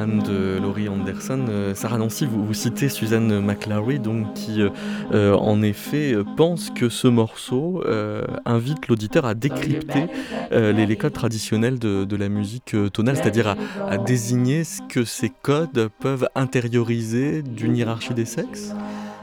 [0.08, 1.46] De Laurie Anderson.
[1.50, 4.70] Euh, Sarah Nancy, vous, citez Suzanne McLaury, donc, qui euh,
[5.12, 7.84] euh, en effet pense que ce morceau
[8.46, 10.06] invite l'auditeur à décrypter
[10.52, 13.56] les, codes traditionnels de, la musique tonale, c'est-à-dire
[13.88, 18.74] à, désigner ce que ces codes peuvent intérioriser d'une hiérarchie des sexes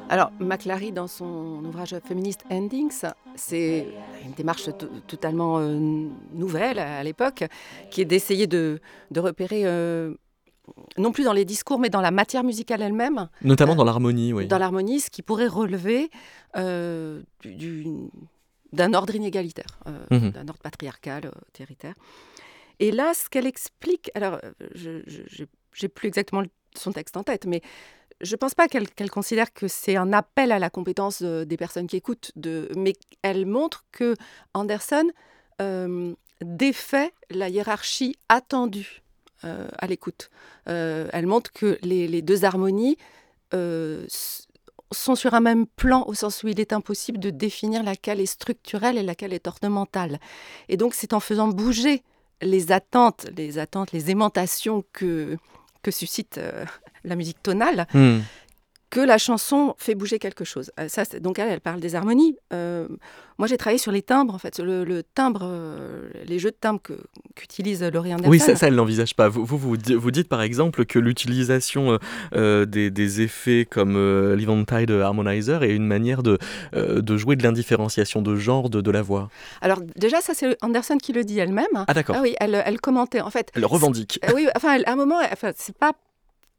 [0.08, 3.02] alors, McLary, dans son ouvrage féministe Endings,
[3.34, 3.88] c'est
[4.24, 4.70] une démarche
[5.08, 5.58] totalement
[6.32, 7.42] nouvelle à, l'époque,
[7.90, 8.80] qui est d'essayer de,
[9.16, 9.64] repérer,
[10.98, 13.28] non plus dans les discours, mais dans la matière musicale elle-même.
[13.42, 14.46] Notamment dans l'harmonie, oui.
[14.46, 16.10] Dans l'harmonie, ce qui pourrait relever
[16.56, 17.22] euh,
[18.72, 19.78] d'un ordre inégalitaire,
[20.10, 21.94] mmh d'un ordre patriarcal, autoritaire.
[22.78, 24.38] Et là, ce qu'elle explique, alors,
[24.74, 25.00] je
[25.82, 26.42] n'ai plus exactement
[26.74, 27.62] son texte en tête, mais
[28.20, 31.56] je ne pense pas qu'elle considère que c'est un appel à la compétence euh, des
[31.56, 34.14] personnes qui écoutent, de, mais elle montre que
[34.54, 35.08] Anderson
[35.60, 39.05] euh, défait la hiérarchie attendue euh,
[39.42, 40.30] à l'écoute.
[40.66, 42.96] elle montre que les, deux harmonies
[43.52, 48.26] sont sur un même plan au sens où il est impossible de définir laquelle est
[48.26, 50.18] structurelle et laquelle est ornementale.
[50.68, 52.02] Et donc c'est en faisant bouger
[52.42, 55.36] les attentes, les attentes, les aimantations que,
[55.82, 56.40] que suscite
[57.04, 58.18] la musique tonale, hmm.
[58.96, 60.70] Que la chanson fait bouger quelque chose.
[60.80, 62.34] Euh, ça, donc elle, elle parle des harmonies.
[62.54, 62.88] Euh,
[63.36, 66.80] moi, j'ai travaillé sur les timbres, en fait, le, timbre, euh, les jeux de timbres
[67.34, 68.30] qu'utilise Laurie Anderson.
[68.30, 69.28] Oui, ça, ça elle l'envisage pas.
[69.28, 71.98] Vous, vous, vous, dites par exemple que l'utilisation
[72.32, 73.98] des, effets comme
[74.34, 76.38] l'Eventide Harmonizer est une manière de,
[76.72, 79.28] de jouer de l'indifférenciation de genre de, de, la voix.
[79.60, 81.66] Alors déjà, ça c'est Anderson qui le dit elle-même.
[81.86, 82.16] Ah d'accord.
[82.18, 83.50] Ah oui, elle, elle commentait en fait.
[83.54, 84.18] Elle revendique.
[84.34, 85.92] oui, enfin, à un moment, enfin, c'est pas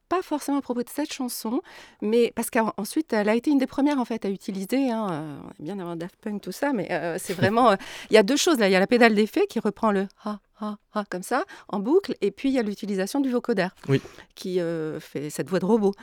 [0.08, 1.62] pas forcément à propos de cette chanson,
[2.02, 5.38] mais parce qu'ensuite, elle a été une des premières en fait à utiliser, hein, euh,
[5.60, 7.72] bien avant Daft Punk, tout ça, mais euh, c'est vraiment.
[7.72, 7.76] Euh,
[8.10, 8.68] il y a deux choses là.
[8.68, 11.80] Il y a la pédale d'effet qui reprend le ha, ha, ha comme ça, en
[11.80, 14.02] boucle, et puis il y a l'utilisation du vocoder oui.
[14.36, 14.60] qui
[15.00, 15.94] fait cette voix de robot.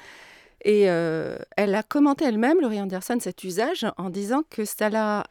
[0.67, 5.25] Et elle a commenté elle-même, Laurie Anderson, cet usage en disant que ça,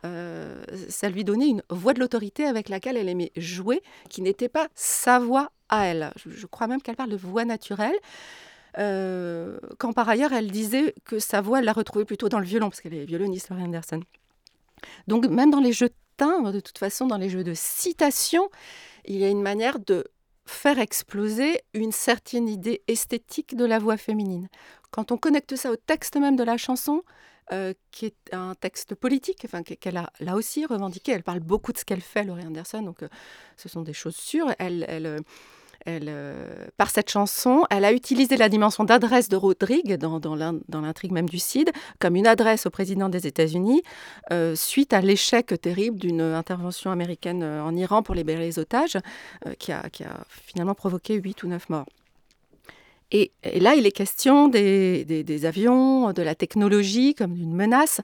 [0.89, 4.67] ça lui donnait une voix de l'autorité avec laquelle elle aimait jouer, qui n'était pas
[4.75, 6.11] sa voix à elle.
[6.25, 7.95] Je, crois même qu'elle parle de voix naturelle.
[8.77, 12.45] Euh, quand par ailleurs elle disait que sa voix, elle l'a retrouvée plutôt dans le
[12.45, 14.01] violon, parce qu'elle est violoniste, Laurie Anderson.
[15.07, 18.49] Donc même dans les jeux de timbre, de toute façon, dans les jeux de citation,
[19.05, 20.05] il y a une manière de
[20.45, 24.49] faire exploser une certaine idée esthétique de la voix féminine.
[24.91, 27.03] Quand on connecte ça au texte même de la chanson,
[27.51, 31.73] euh, qui est un texte politique, enfin, qu'elle a là aussi revendiqué, elle parle beaucoup
[31.73, 33.09] de ce qu'elle fait, Laurie Anderson, donc euh,
[33.57, 34.53] ce sont des choses sûres.
[34.59, 35.21] Elle,
[35.87, 40.35] euh, par cette chanson, elle a utilisé la dimension d'adresse de Rodrigue dans,
[40.81, 43.83] l'intrigue même du CID comme une adresse au président des États-Unis
[44.31, 48.97] euh, suite à l'échec terrible d'une intervention américaine euh, en Iran pour libérer les otages
[49.59, 49.83] qui, a,
[50.29, 51.85] finalement provoqué 8 ou 9 morts.
[53.11, 58.01] Et, là, il est question des, des avions, de la technologie comme d'une menace.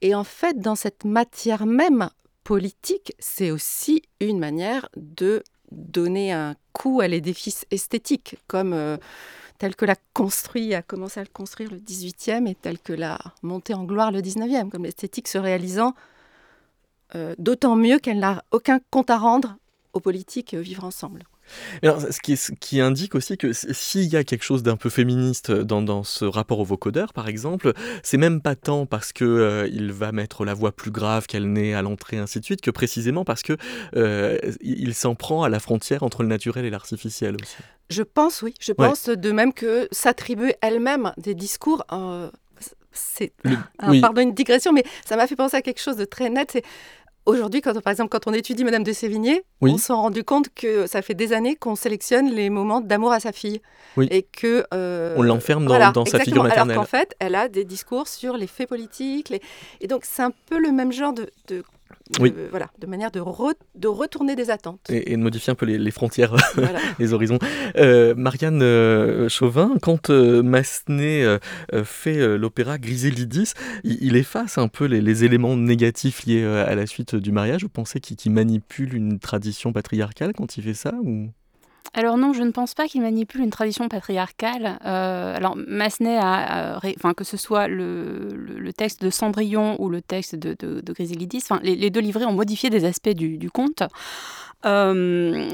[0.00, 2.10] Et en fait, dans cette matière même
[2.44, 8.96] politique, c'est aussi une manière de donner un coup à l'édifice esthétique, comme euh,
[9.58, 13.18] tel que l'a construit, a commencé à le construire le 18e et tel que l'a
[13.42, 15.94] monté en gloire le 19e, comme l'esthétique se réalisant
[17.14, 19.56] euh, d'autant mieux qu'elle n'a aucun compte à rendre
[19.92, 21.24] aux politiques euh, vivre ensemble.
[21.82, 25.50] Alors, ce, qui, qui, indique aussi que s'il y a quelque chose d'un peu féministe
[25.50, 27.72] dans, dans, ce rapport au vocodeur, par exemple,
[28.02, 31.52] c'est même pas tant parce que euh, il va mettre la voix plus grave qu'elle
[31.52, 33.56] n'est à l'entrée, ainsi de suite, que précisément parce que
[33.96, 37.56] euh, il s'en prend à la frontière entre le naturel et l'artificiel aussi.
[37.90, 38.54] Je pense, oui.
[38.60, 41.84] Je pense de même que s'attribuer elle-même des discours.
[41.92, 42.30] Euh,
[42.92, 43.32] c'est,
[44.00, 46.50] pardon, une digression, mais ça m'a fait penser à quelque chose de très net.
[46.52, 46.64] C'est
[47.28, 50.86] Aujourd'hui, quand, par exemple, quand on étudie Madame de Sévigné, on s'est rendu compte que
[50.86, 53.60] ça fait des années qu'on sélectionne les moments d'amour à sa fille.
[54.10, 54.64] Et que.
[54.72, 56.72] Euh, on l'enferme dans, sa figure maternelle.
[56.72, 59.30] Alors qu'en fait, elle a des discours sur les faits politiques.
[59.82, 61.28] Et donc, c'est un peu le même genre de
[62.20, 62.32] oui.
[62.50, 63.20] voilà, de manière de,
[63.74, 64.88] de retourner des attentes.
[64.90, 66.34] Et, de modifier un peu les, frontières,
[66.98, 67.38] les horizons.
[67.76, 71.24] Euh, Marianne euh, Chauvin, quand euh, Massenet
[71.84, 73.52] fait l'opéra Griselidis,
[73.84, 77.62] il, il, efface un peu les, éléments négatifs liés à la suite du mariage?
[77.62, 81.30] Vous pensez qu'il manipule une tradition patriarcale quand il fait ça ou?
[81.94, 84.78] Alors non, je ne pense pas qu'il manipule une tradition patriarcale.
[84.84, 86.80] Euh, alors Massenet a,
[87.16, 90.82] que ce soit le, texte de Cendrillon ou le texte de, de,
[91.62, 93.82] les, deux livrets ont modifié des aspects du, conte.
[94.66, 95.48] Euh,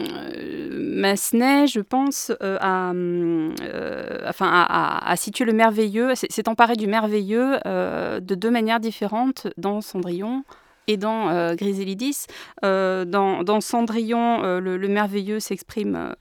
[0.73, 2.59] Massenet, je pense, euh,
[4.41, 10.45] a, situé le merveilleux, s'est emparé du merveilleux de deux manières différentes dans Cendrillon
[10.87, 12.27] et dans euh, Griselidis.
[12.65, 16.15] Euh, dans, Cendrillon, euh, le, merveilleux s'exprime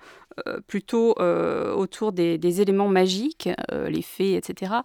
[0.66, 4.78] plutôt autour des, éléments magiques, les fées, etc.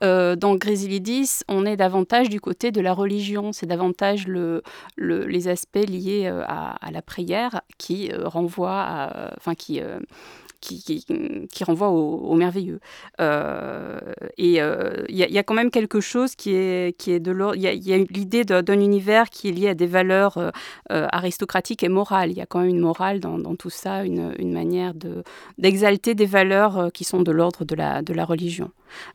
[0.00, 4.64] dans Griselidis, on est davantage du côté de la religion, c'est davantage le,
[4.96, 9.80] les aspects liés à, la prière qui renvoient enfin qui
[10.66, 12.80] qui, renvoie au, merveilleux.
[13.20, 13.98] Euh,
[14.36, 17.56] et il euh, y, a quand même quelque chose qui est, qui est de l'ordre.
[17.56, 20.50] Il y a, l'idée d'un univers qui est lié à des valeurs euh,
[20.88, 22.30] aristocratiques et morales.
[22.30, 24.92] Il y a quand même une morale dans, tout ça, une, une manière
[25.58, 28.70] d'exalter des valeurs qui sont de l'ordre de la, de la religion.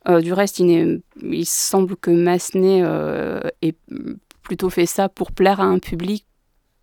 [0.07, 2.83] du reste, il, il, semble que Massenet
[3.61, 3.75] ait
[4.43, 6.25] plutôt fait ça pour plaire à un public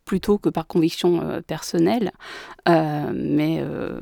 [0.09, 2.13] plutôt que par conviction euh, personnelle.
[2.67, 4.01] Euh, mais, euh,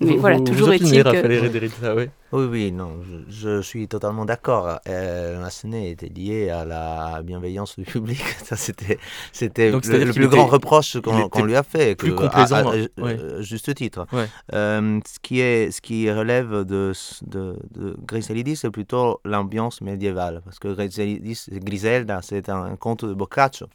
[0.00, 1.96] mais voilà, toujours est-il que...
[1.96, 2.08] oui.
[2.32, 2.92] oui, oui, non,
[3.28, 4.78] je, suis totalement d'accord.
[4.88, 8.20] Euh, Massenet était lié à la bienveillance du public.
[8.44, 8.98] Ça, c'était,
[9.32, 9.80] c'était le,
[10.12, 11.96] plus grand reproche qu'on, lui a fait.
[11.96, 12.70] Plus que, complaisant.
[12.70, 14.06] À, juste titre.
[14.52, 16.92] ce, qui est, ce qui relève de,
[17.26, 20.42] de, de Griselidis, c'est plutôt l'ambiance médiévale.
[20.44, 23.66] Parce que Griselidis, Griselda, c'est un conte de Boccaccio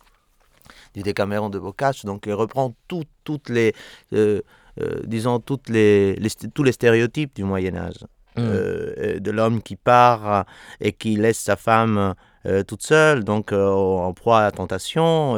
[0.94, 2.08] du Décameron de Boccaccio.
[2.08, 3.74] Donc, il reprend toutes les,
[4.14, 4.42] euh,
[4.82, 6.18] euh, disons, toutes les,
[6.54, 8.06] tous les stéréotypes du Moyen Âge.
[8.38, 8.42] Mmh.
[8.42, 10.46] Euh, de l'homme qui part
[10.80, 12.14] et qui laisse sa femme
[12.68, 15.38] toute seule, donc en proie à la tentation,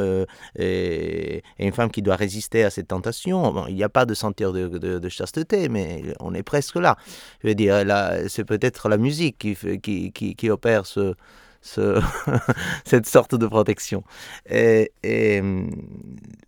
[0.55, 3.67] et, une femme qui doit résister à cette tentation.
[3.67, 6.97] il n'y a pas de sentir de, de, chasteté, mais on est presque là.
[7.41, 7.83] Je veux dire,
[8.27, 11.15] c'est peut-être la musique qui, qui, qui, qui opère ce,
[12.85, 14.03] cette sorte de protection.
[14.49, 14.91] Et,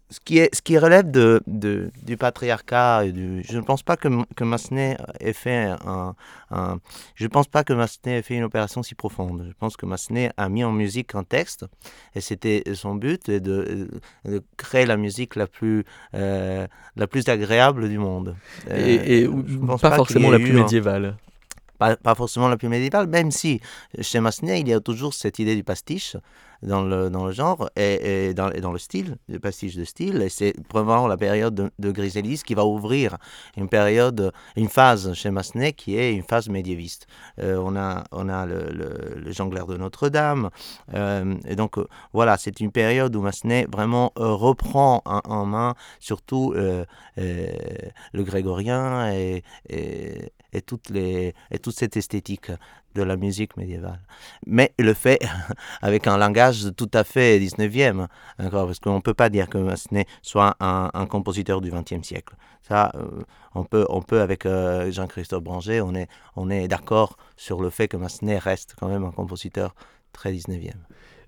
[0.09, 4.07] ce, qui est, ce qui relève de, du patriarcat, du, je ne pense pas que,
[4.35, 6.15] que Massenet ait fait un,
[7.15, 9.45] je pense pas que Massenet ait fait une opération si profonde.
[9.47, 11.65] Je pense que Massenet a mis en musique un texte,
[12.15, 13.89] et c'était son but de,
[14.25, 15.83] de, créer la musique la plus,
[16.13, 18.35] euh, la plus agréable du monde.
[18.69, 19.29] Et, et
[19.81, 21.17] pas, forcément la plus médiévale.
[22.03, 23.59] Pas, forcément la plus médiévale, même si
[24.01, 26.15] chez Massenet, il y a toujours cette idée du pastiche
[26.63, 30.21] dans le, dans le genre et, dans, dans le style, le pastiche de style.
[30.21, 33.17] Et c'est vraiment la période de, de Griselis qui va ouvrir
[33.57, 37.07] une période, une phase chez Massenet qui est une phase médiéviste.
[37.39, 40.49] Euh, on a, on a le, le, le jongleur de Notre-Dame.
[40.93, 46.53] Euh, et donc, euh, voilà, c'est une période où Massenet vraiment reprend en, main surtout
[46.55, 49.43] le grégorien et,
[50.53, 52.51] et, toutes les, et toute cette esthétique
[52.95, 53.99] de la musique médiévale.
[54.45, 55.19] Mais le fait
[55.81, 58.07] avec un langage tout à fait 19e,
[58.39, 62.03] encore, parce qu'on ne peut pas dire que Massenet soit un, un compositeur du 20e
[62.03, 62.35] siècle.
[62.61, 63.23] Ça, euh,
[63.55, 67.69] on, peut, on peut, avec euh, Jean-Christophe Branger, on est, on est d'accord sur le
[67.69, 69.75] fait que Massenet reste quand même un compositeur
[70.13, 70.71] très 19e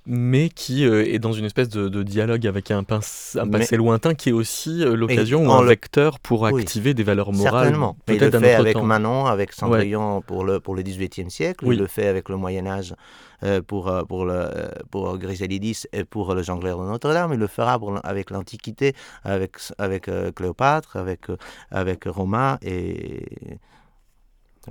[0.07, 4.13] mais qui euh, est dans une espèce de, de dialogue avec un, passé mais, lointain
[4.13, 5.67] qui est aussi euh, l'occasion ou un le...
[5.67, 7.63] vecteur pour oui, activer des valeurs morales.
[7.63, 7.97] Certainement.
[8.07, 8.83] il le fait avec temps.
[8.83, 10.23] Manon, avec Cendrillon ouais.
[10.25, 11.75] pour, le, pour le XVIIIe siècle, oui.
[11.75, 12.93] il le fait avec le Moyen-Âge
[13.43, 14.49] euh, pour, pour, le,
[14.91, 18.93] pour Griselidis et pour le jongleur de Notre-Dame, il le fera pour, avec l'Antiquité,
[19.23, 21.27] avec, avec Cléopâtre, avec,
[21.71, 23.23] avec Romain et...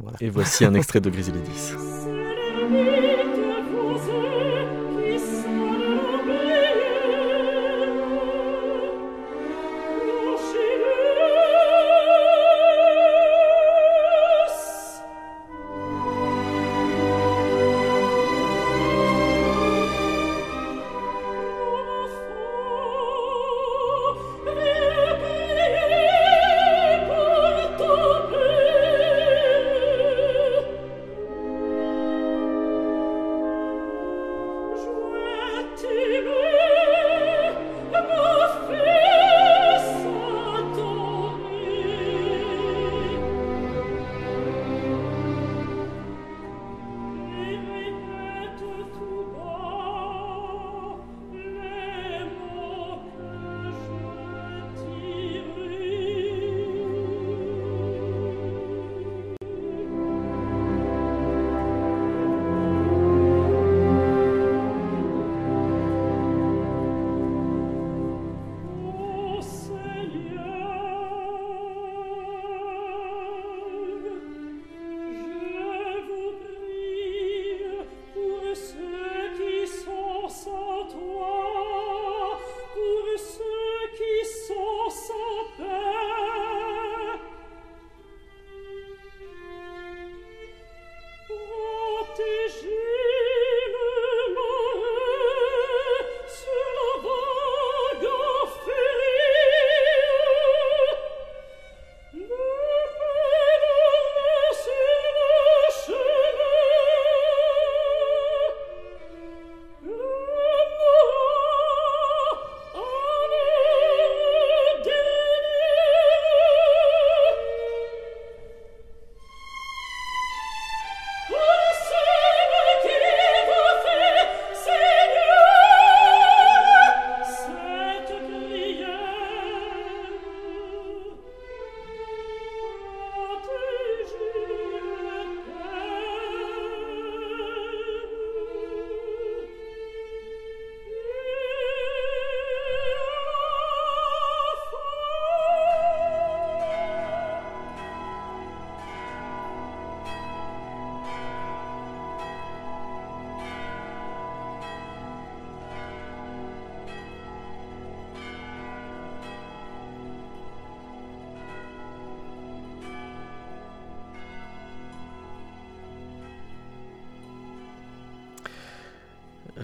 [0.01, 0.17] Voilà.
[0.21, 1.75] Et voici un extrait de Griselidis.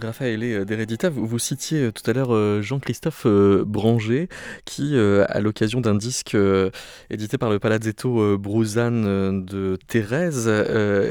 [0.06, 4.28] Raphaël euh, d'Heredita, vous, vous, citiez euh, tout à l'heure euh, Jean-Christophe Branger,
[4.70, 6.36] qui, à l'occasion d'un disque
[7.10, 10.50] édité par le Palazzetto Bruzane de Thérèse,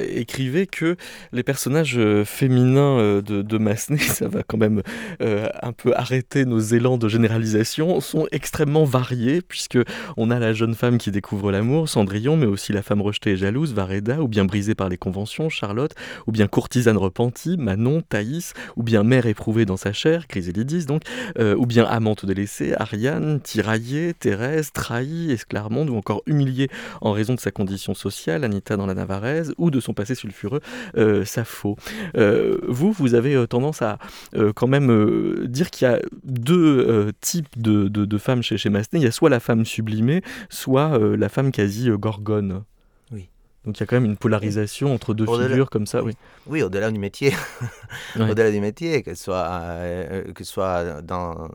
[0.10, 0.95] écrivait que
[1.34, 4.82] les personnages féminins de, de Massenet, ça va quand même
[5.20, 9.80] un peu arrêter nos élans de généralisation, sont extrêmement variés, puisque
[10.18, 13.38] on a la jeune femme qui découvre l'amour, Cendrillon, mais aussi la femme rejetée et
[13.38, 15.93] jalouse, Vareda, ou bien brisée par les conventions, Charlotte,
[16.28, 21.03] ou bien courtisane repentie, Manon, Thaïs, ou bien mère éprouvée dans sa chair, Chrysélides donc,
[21.39, 26.70] euh, ou bien amante délaissée, Ariane, tiraillée, Thérèse, trahie, Esclarmonde, ou encore humiliée
[27.02, 30.62] en raison de sa condition sociale, Anita dans la Navarraise, ou de son passé sulfureux,
[30.97, 31.76] euh, Sappho.
[32.16, 33.97] Euh, vous, vous avez euh, tendance à
[34.36, 38.58] euh, quand même euh, dire qu'il y a deux types de, de, de, femmes chez,
[38.58, 39.00] chez Massenet.
[39.00, 42.64] Il y a soit la femme sublimée, soit la femme quasi gorgone.
[43.12, 43.30] Oui.
[43.66, 46.14] Donc il y a quand même une polarisation entre deux figures comme ça, oui.
[46.47, 47.34] Oui, au-delà du métier.
[48.20, 51.50] au-delà du métier, que soit, euh, que soit dans,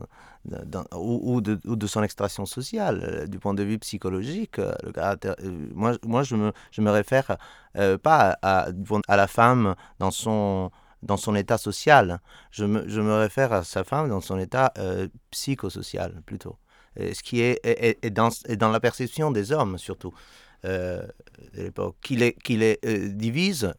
[0.93, 3.01] ou, de, son extraction sociale.
[3.03, 5.35] Euh, du point de vue psychologique, euh, caractère,
[5.73, 7.37] moi, moi je, me, je me réfère
[8.03, 8.69] pas à,
[9.07, 10.71] à, la femme dans son,
[11.03, 12.19] dans son état social,
[12.51, 14.73] je me, je me réfère à sa femme dans son état
[15.31, 16.57] psychosocial plutôt.
[16.97, 20.13] ce qui est, est, dans, est dans la perception des hommes surtout.
[20.65, 21.05] Euh,
[21.53, 23.73] de l'époque, qui les, qui les euh, divise,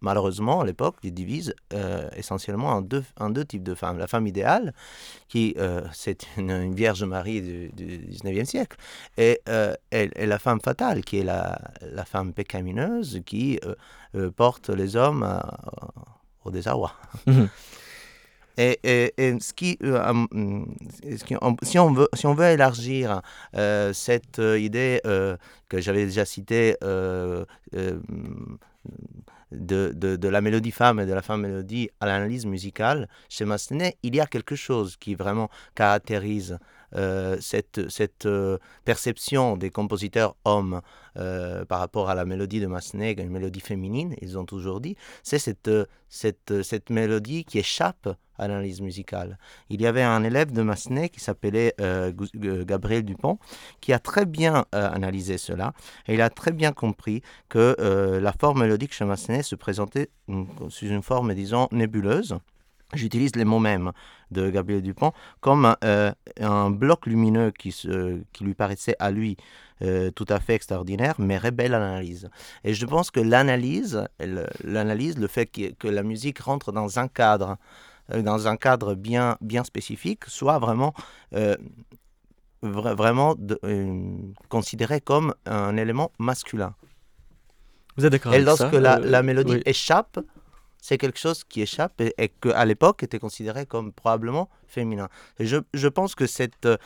[0.00, 3.98] malheureusement, à l'époque, les divise euh, essentiellement en deux, en deux types de femmes.
[3.98, 4.72] La femme idéale,
[5.28, 5.56] qui
[5.92, 8.76] c'est une, Vierge Marie du, du 19e siècle,
[9.16, 9.40] et,
[9.90, 13.58] et, la femme fatale, qui est la, la femme pécamineuse, qui
[14.36, 15.40] porte les hommes
[16.44, 16.92] au désarroi.
[17.26, 17.48] Mhm.
[18.58, 18.78] Et,
[19.40, 20.24] ce qui, euh,
[21.62, 23.20] si, on veut, si on veut élargir
[23.54, 25.00] euh, cette euh, idée
[25.68, 26.76] que j'avais déjà citée
[29.56, 33.96] de, de, la mélodie femme et de la femme mélodie à l'analyse musicale, chez Massenet,
[34.02, 36.58] il y a quelque chose qui vraiment caractérise
[37.40, 40.80] cette, cette euh, perception des compositeurs hommes
[41.16, 44.96] euh, par rapport à la mélodie de Massenet, une mélodie féminine, ils ont toujours dit,
[45.22, 48.08] c'est cette mélodie qui échappe
[48.38, 49.38] à l'analyse musicale.
[49.70, 51.74] Il y avait un élève de Massenet qui s'appelait
[52.66, 53.38] Gabriel Dupont,
[53.80, 55.72] qui a très bien analysé cela,
[56.06, 57.74] et il a très bien compris que
[58.20, 60.10] la forme mélodique chez Massenet se présentait
[60.68, 62.36] sous une forme, disons, nébuleuse.
[62.94, 63.90] J'utilise les mots mêmes
[64.30, 69.36] de Gabriel Dupont comme euh, un bloc lumineux qui, se, qui lui paraissait à lui
[69.82, 72.28] euh, tout à fait extraordinaire, mais rebelle à l'analyse.
[72.62, 74.06] Et je pense que l'analyse,
[74.62, 77.56] l'analyse, le fait que, la musique rentre dans un cadre,
[78.12, 80.94] euh, dans un cadre bien, bien spécifique, soit vraiment,
[82.62, 83.34] vraiment
[84.48, 86.74] considéré comme un élément masculin.
[87.96, 90.20] Vous êtes d'accord Et lorsque la, la, mélodie échappe,
[90.86, 95.08] c'est quelque chose qui échappe et, et qu'à l'époque était considéré comme probablement féminin.
[95.40, 96.76] je, je, pense que cette, euh,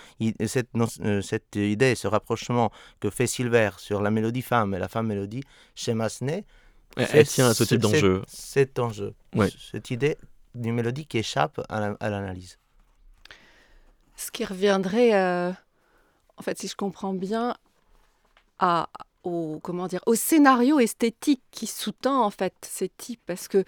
[0.47, 0.71] cette,
[1.05, 5.09] euh, cette, idée, ce rapprochement que fait Silver sur la mélodie femme et la femme
[5.09, 5.43] mélodie
[5.75, 6.47] chez Massenet,
[6.97, 8.23] elle tient à ce type d'enjeu.
[8.27, 9.13] Cet enjeu,
[9.71, 10.17] cette idée
[10.55, 12.59] d'une mélodie qui échappe à l'analyse.
[14.17, 15.53] Ce qui reviendrait, euh,
[16.39, 17.55] en fait, si je comprends bien,
[18.59, 18.89] à,
[19.25, 23.21] au, comment dire, au scénario esthétique qui sous-tend en fait ces types.
[23.27, 23.65] Parce que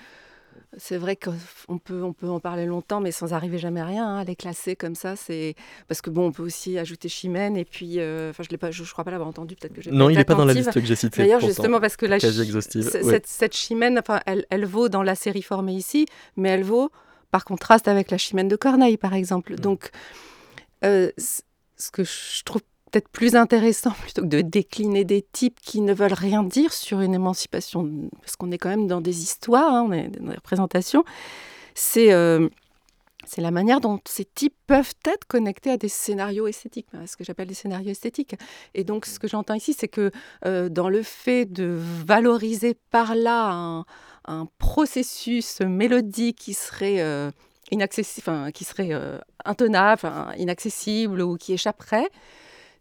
[0.78, 4.06] c'est vrai qu'on peut, on peut en parler longtemps, mais sans arriver jamais à rien.
[4.06, 5.54] Hein, les classer comme ça, c'est
[5.88, 8.70] parce que bon, on peut aussi ajouter Chimène et puis, euh, enfin, je l'ai pas,
[8.70, 9.54] je, crois pas l'avoir entendu.
[9.56, 11.22] Peut-être que j'ai non, il n'est pas dans la liste que j'ai citée.
[11.22, 15.42] D'ailleurs, justement parce que la cette, cette, Chimène, enfin, elle, elle, vaut dans la série
[15.42, 16.90] formée ici, mais elle vaut
[17.30, 19.54] par contraste avec la Chimène de Corneille, par exemple.
[19.54, 19.56] Mm.
[19.56, 19.90] Donc,
[20.84, 22.62] euh, ce que je trouve
[22.92, 27.00] peut-être plus intéressant plutôt que de décliner des types qui ne veulent rien dire sur
[27.00, 27.90] une émancipation,
[28.20, 31.04] parce qu'on est quand même dans des histoires, hein, on est dans des représentations,
[31.74, 32.48] c'est euh,
[33.24, 37.22] c'est la manière dont ces types peuvent être connectés à des scénarios esthétiques, ce que
[37.22, 38.34] j'appelle des scénarios esthétiques.
[38.74, 40.10] Et donc, ce que j'entends ici, c'est que
[40.44, 43.84] euh, dans le fait de valoriser par là
[44.24, 47.30] un, processus mélodique qui serait euh,
[47.70, 48.90] inaccessible, qui serait
[49.44, 52.08] intenable, inaccessible ou qui échapperait,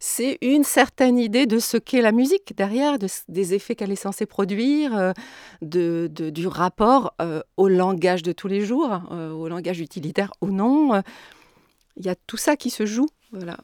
[0.04, 2.98] c'est une certaine idée de ce qu'est la musique derrière,
[3.28, 5.12] des effets qu'elle est censée produire, euh,
[5.62, 10.48] de, du rapport euh, au langage de tous les jours, euh, au langage utilitaire ou
[10.48, 11.00] non.
[11.96, 13.06] Il y a tout ça qui se joue.
[13.30, 13.58] Voilà.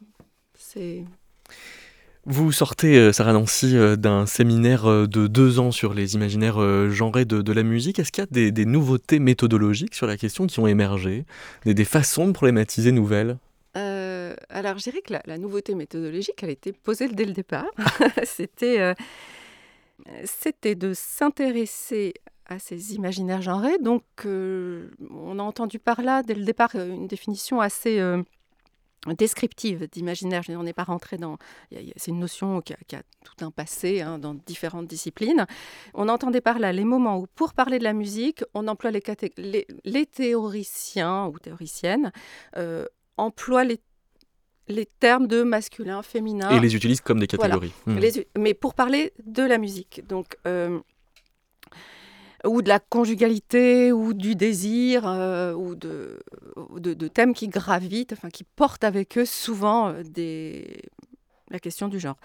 [2.25, 7.65] Vous sortez, Sarah Nancy, d'un séminaire de deux ans sur les imaginaires genrés de, la
[7.65, 7.99] musique.
[7.99, 11.25] Est-ce qu'il y a des, nouveautés méthodologiques sur la question qui ont émergé
[11.67, 13.39] des façons de problématiser nouvelles?
[13.77, 17.67] Euh, alors, je dirais que la, nouveauté méthodologique, elle était posée dès le départ.
[18.25, 18.95] c'était, euh,
[20.25, 22.15] c'était de s'intéresser
[22.47, 23.79] à ces imaginaires genrés.
[23.79, 28.01] Donc, euh, on a entendu par là, dès le départ, une définition assez
[29.07, 30.43] descriptive d'imaginaire.
[30.49, 31.37] On n'est pas rentré dans.
[31.97, 35.47] C'est une notion qui a, tout un passé hein, dans différentes disciplines.
[35.93, 39.67] On entendait par là les moments où, pour parler de la musique, on emploie les,
[39.85, 42.13] les, théoriciens ou théoriciennes
[43.19, 43.81] emploie les,
[44.69, 46.51] les termes de masculin, féminin.
[46.51, 47.73] Et les utilise comme des catégories.
[47.87, 47.99] Hmm.
[48.39, 50.07] mais pour parler de la musique.
[50.07, 50.79] Donc, euh,
[52.45, 56.21] ou de la conjugalité, ou du désir, euh, ou de,
[56.79, 60.83] de, thèmes qui gravitent, enfin, qui portent avec eux souvent euh, des,
[61.51, 62.17] la question du genre.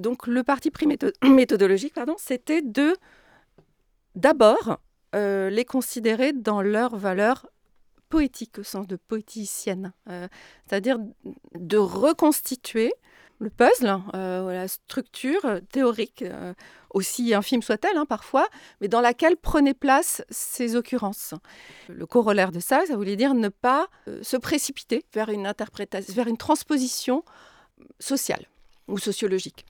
[0.00, 0.86] donc, le parti pris
[1.24, 2.94] méthodologique, pardon, c'était de
[4.14, 4.80] d'abord
[5.14, 7.46] les considérer dans leur valeur
[8.08, 10.28] poétique au sens de poéticienne, euh,
[10.66, 10.98] c'est-à-dire
[11.54, 12.92] de reconstituer
[13.40, 16.24] le puzzle, la structure théorique,
[16.90, 18.48] aussi infime soit-elle hein, parfois,
[18.80, 21.34] mais dans laquelle prenaient place ces occurrences.
[21.88, 23.86] Le corollaire de ça, ça voulait dire ne pas
[24.22, 27.22] se précipiter vers une interprétation, vers une transposition
[28.00, 28.44] sociale
[28.88, 29.64] ou sociologique.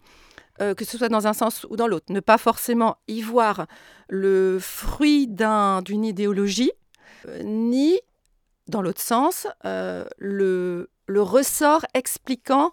[0.61, 2.07] Euh, que ce soit dans un sens ou dans l'autre.
[2.13, 3.67] Ne pas forcément y voir
[4.09, 6.73] le fruit d'une idéologie,
[7.29, 8.01] euh, ni,
[8.69, 12.73] dans l'autre sens, euh, le, le, ressort expliquant,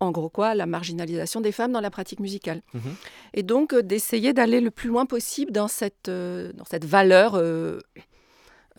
[0.00, 2.62] en gros quoi, la marginalisation des femmes dans la pratique musicale.
[2.74, 2.94] Mhm.
[3.34, 7.38] Et donc d'essayer d'aller le plus loin possible dans cette, dans cette valeur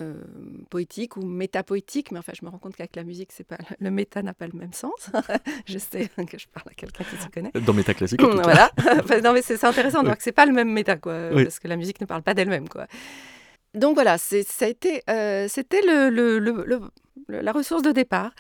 [0.02, 0.16] euh,
[0.70, 3.92] poétique ou métapoétique, mais enfin, je me rends compte qu'avec la musique, c'est pas le
[3.92, 5.12] méta n'a pas le même sens.
[5.66, 7.52] je sais que je parle à quelqu'un qui se connaît.
[7.66, 8.22] Dans méta classique.
[8.44, 8.72] voilà.
[9.24, 11.68] non, mais c'est intéressant de voir que c'est pas le même méta, quoi, parce que
[11.68, 12.88] la musique ne parle pas d'elle-même, quoi.
[13.74, 15.82] Donc voilà, euh, c'était
[17.28, 18.32] la ressource de départ.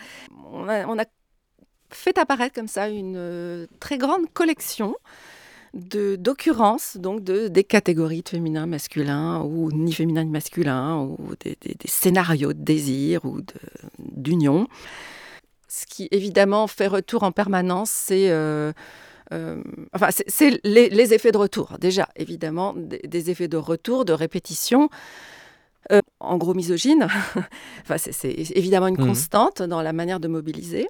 [0.51, 1.05] On a,
[1.89, 4.95] fait apparaître comme ça une euh, très grande collection
[5.73, 11.57] d'occurrence donc de, des catégories de féminin, masculin, ou ni féminin ni masculin, ou des,
[11.85, 13.39] scénarios de désir ou
[13.99, 14.67] d'union.
[15.69, 18.73] Ce qui évidemment fait retour en permanence, c'est euh,
[19.31, 19.61] euh,
[19.93, 24.89] enfin, c'est les, effets de retour, déjà, évidemment, des, effets de retour, de répétition.
[25.91, 27.07] Euh, en gros misogyne,
[27.81, 29.07] enfin, c'est évidemment une mmh.
[29.07, 30.87] constante dans la manière de mobiliser.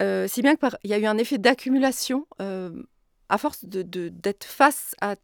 [0.00, 2.26] si bien qu'il y a eu un effet d'accumulation
[3.28, 5.16] à force d'être de, face à,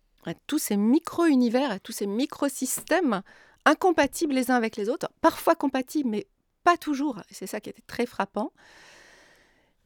[0.47, 3.22] tous ces micro-univers, à tous ces micro-systèmes
[3.64, 6.26] incompatibles les uns avec les autres, parfois compatibles, mais
[6.64, 8.53] pas toujours, c'est ça qui était très frappant,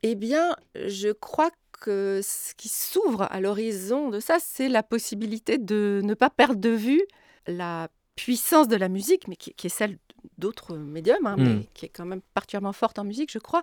[0.03, 5.59] eh bien, je crois que ce qui s'ouvre à l'horizon de ça, c'est la possibilité
[5.59, 7.03] de ne pas perdre de vue
[7.47, 9.99] la puissance de la musique, mais qui, est celle
[10.39, 11.65] d'autres médiums, hein, mais hmm.
[11.75, 13.63] qui est quand même particulièrement forte en musique, je crois,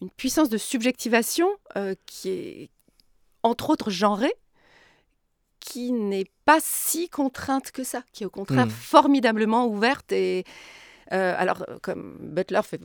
[0.00, 2.70] une puissance de subjectivation euh, qui, est,
[3.42, 4.34] entre autres genrée,
[5.60, 8.70] qui n'est pas si contrainte que ça, qui est au contraire hmm.
[8.70, 10.44] formidablement ouverte et
[11.12, 12.80] euh, alors, comme Butler fait,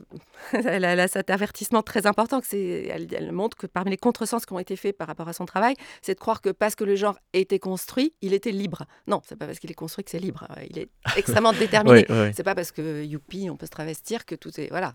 [0.52, 4.52] elle, a, cet avertissement très important, que elle, elle, montre que parmi les contresens qui
[4.52, 6.96] ont été faits par rapport à son travail, c'est de croire que parce que le
[6.96, 8.84] genre été construit, il était libre.
[9.06, 10.48] Non, c'est pas parce qu'il est construit que c'est libre.
[10.70, 12.06] Il est extrêmement déterminé.
[12.34, 14.94] C'est pas parce que youpi, on peut se travestir que tout est voilà.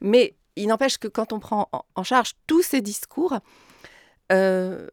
[0.00, 3.38] Mais il n'empêche que quand on prend en charge tous ces discours,
[4.30, 4.88] euh,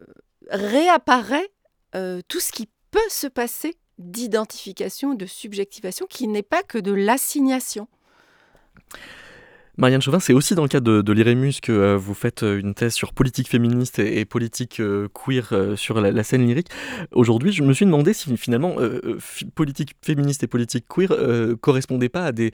[0.50, 1.50] réapparaît
[1.96, 6.92] euh, tout ce qui peut se passer d'identification, de subjectivation, qui n'est pas que de
[6.92, 7.88] l'assignation.
[9.80, 12.74] Marianne Chauvin, c'est aussi dans le cadre de, l'IREMUS que euh, vous faites euh, une
[12.74, 16.68] thèse sur politique féministe et, politique euh, queer sur la, scène lyrique.
[17.14, 18.76] Aujourd'hui, je me suis demandé si finalement
[19.56, 21.16] politique féministe et politique queer
[21.62, 22.52] correspondaient pas à des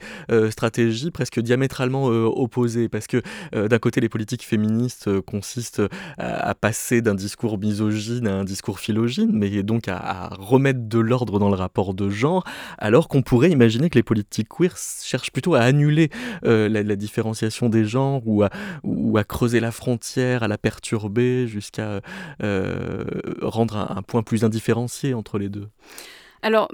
[0.50, 2.88] stratégies presque diamétralement opposées.
[2.88, 3.22] Parce que
[3.52, 5.82] d'un côté, les politiques féministes consistent
[6.18, 11.38] à, passer d'un discours misogyne à un discours philogine, mais donc à, remettre de l'ordre
[11.38, 12.44] dans le rapport de genre,
[12.78, 16.10] alors qu'on pourrait imaginer que les politiques queer cherchent plutôt à annuler
[16.42, 22.00] la différence différenciation des genres ou à, creuser la frontière, à la perturber jusqu'à
[22.42, 23.04] euh,
[23.40, 25.68] rendre un, point plus indifférencié entre les deux?
[26.46, 26.68] Alors,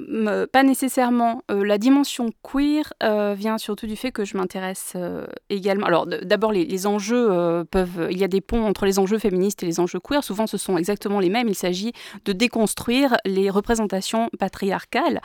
[0.53, 1.43] pas nécessairement.
[1.51, 5.87] Euh, la dimension queer euh, vient surtout du fait que je m'intéresse euh, également.
[5.87, 8.09] Alors, d'abord, les, enjeux peuvent.
[8.11, 10.23] Il y a des ponts entre les enjeux féministes et les enjeux queer.
[10.23, 11.49] Souvent, ce sont exactement les mêmes.
[11.49, 11.93] Il s'agit
[12.27, 15.21] de déconstruire les représentations patriarcales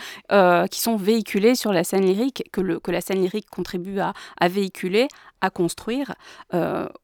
[0.69, 4.13] qui sont véhiculées sur la scène lyrique, que, la scène lyrique contribue à,
[4.47, 5.07] véhiculer
[5.41, 6.13] à construire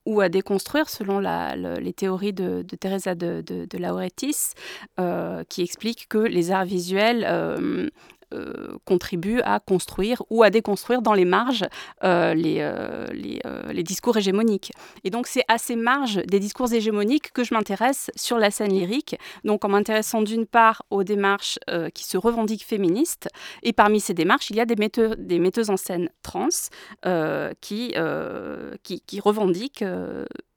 [0.06, 4.54] ou à déconstruire selon les théories de, Teresa de, Lauretis,
[5.50, 7.24] qui explique que les arts visuels
[8.86, 11.66] contribue à construire ou à déconstruire dans les marges
[12.04, 13.08] euh, les, euh,
[13.72, 14.72] les, discours hégémoniques.
[15.04, 18.74] Et donc c'est à ces marges des discours hégémoniques que je m'intéresse sur la scène
[18.74, 21.60] lyrique, donc en m'intéressant d'une part aux démarches
[21.94, 23.28] qui se revendiquent féministes,
[23.62, 26.48] et parmi ces démarches, il y a des, metteurs, des metteuses en scène trans
[27.62, 27.94] qui,
[28.84, 29.84] qui, revendiquent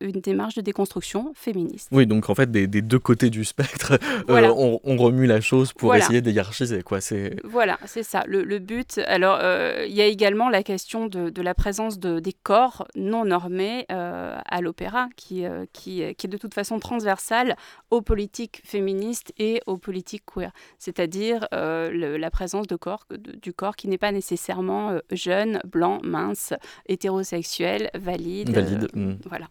[0.01, 1.89] une démarche de déconstruction féministe.
[1.93, 6.21] Oui, donc en fait, des, deux côtés du spectre, on, remue la chose pour essayer
[6.21, 6.83] de hiérarchiser.
[6.83, 6.99] Quoi.
[7.45, 9.01] Voilà voilà, c'est ça, le, but.
[9.09, 13.25] Alors, euh, il y a également la question de, la présence de, des corps non
[13.25, 17.57] normés euh, à l'opéra, qui, euh, qui, qui, est de toute façon transversale
[17.91, 20.53] aux politiques féministes et aux politiques queer.
[20.79, 26.55] C'est-à-dire la présence de corps, du corps qui n'est pas nécessairement jeune, blanc, mince,
[26.87, 28.51] hétérosexuel, valide.
[28.51, 28.89] Valide.
[29.29, 29.49] Voilà.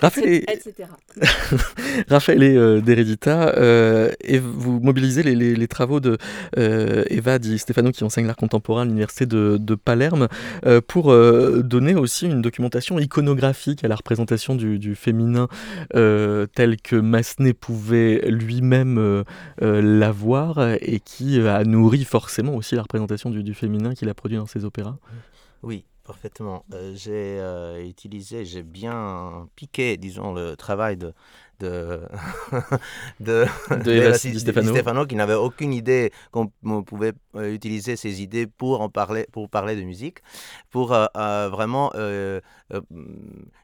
[0.00, 0.88] Raphaël etc.
[2.08, 6.18] Raphaël et euh, d'Heredita, euh, et vous mobilisez les, les- les travaux de
[6.58, 10.26] euh, Eva Di Stefano qui enseigne l'art contemporain à l'université de, de Palerme
[10.66, 15.46] euh, pour euh, donner aussi une documentation iconographique à la représentation du, du féminin
[15.94, 19.22] euh, tel que Massenet pouvait lui-même euh,
[19.62, 24.08] euh, l'avoir et qui euh, a nourri forcément aussi la représentation du, du féminin qu'il
[24.08, 24.96] a produit dans ses opéras.
[25.62, 26.64] Oui, parfaitement.
[26.74, 31.12] Euh, j'ai euh, utilisé, j'ai bien piqué, disons, le travail de
[31.60, 32.00] de
[33.20, 33.46] de,
[33.84, 35.06] De Stefano.
[35.06, 39.48] qui n'avait aucune idée qu'on on pouvait euh, utiliser ces idées pour en parler pour
[39.48, 40.18] parler de musique
[40.70, 42.40] pour euh, euh, vraiment euh,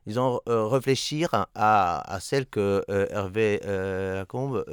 [0.06, 4.64] disons réfléchir à, à celle que Hervé Lacombe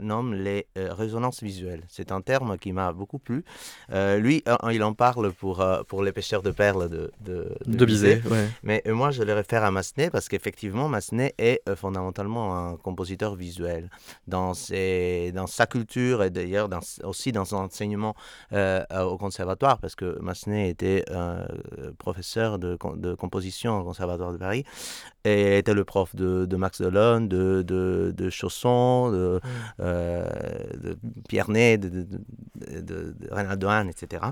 [0.00, 1.82] nomme les euh, résonances visuelles.
[1.88, 3.44] C'est un terme qui m'a beaucoup plu.
[3.92, 7.54] Euh, lui, euh, il en parle pour, euh, pour les pêcheurs de perles de, de,
[7.66, 8.48] De Bizet, ouais.
[8.62, 12.76] mais euh, moi, je le réfère à Massenet parce qu'effectivement, Massenet est euh, fondamentalement un
[12.76, 13.90] compositeur visuel.
[14.26, 18.14] Dans, ses, dans sa culture et d'ailleurs dans- aussi dans son enseignement
[18.52, 21.46] euh, au conservatoire, parce que Massenet était euh,
[21.98, 22.76] professeur de
[23.14, 24.64] composition au conservatoire de Paris
[25.24, 29.40] et était le prof de, de Max Delon, de, de, de Chausson, de,
[29.80, 30.28] euh,
[30.82, 30.98] de
[31.28, 34.22] Pierre Ney, de, de, de, de, de Reynald Dohan, etc.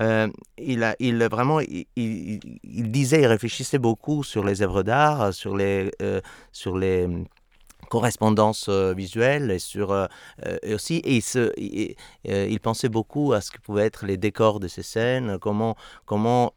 [0.00, 0.28] Euh,
[0.58, 5.34] il, a, il vraiment, il, il- il disait, il réfléchissait beaucoup sur les œuvres d'art,
[5.34, 6.20] sur les, euh,
[6.52, 7.08] sur les
[7.90, 10.06] correspondances euh, visuelles et sur euh,
[10.46, 11.20] euh, et aussi et
[11.58, 15.76] il, il, pensait beaucoup à ce que pouvaient être les décors de ces scènes comment
[16.06, 16.52] comment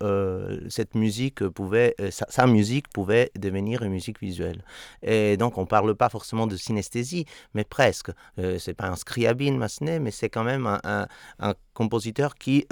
[0.69, 4.63] cette musique pouvait sa, musique pouvait devenir une musique visuelle
[5.01, 7.25] et donc on parle pas forcément de synesthésie
[7.55, 8.11] mais presque
[8.59, 11.07] c'est pas un scriabine Massenet mais c'est quand même un, un,
[11.39, 12.67] un compositeur qui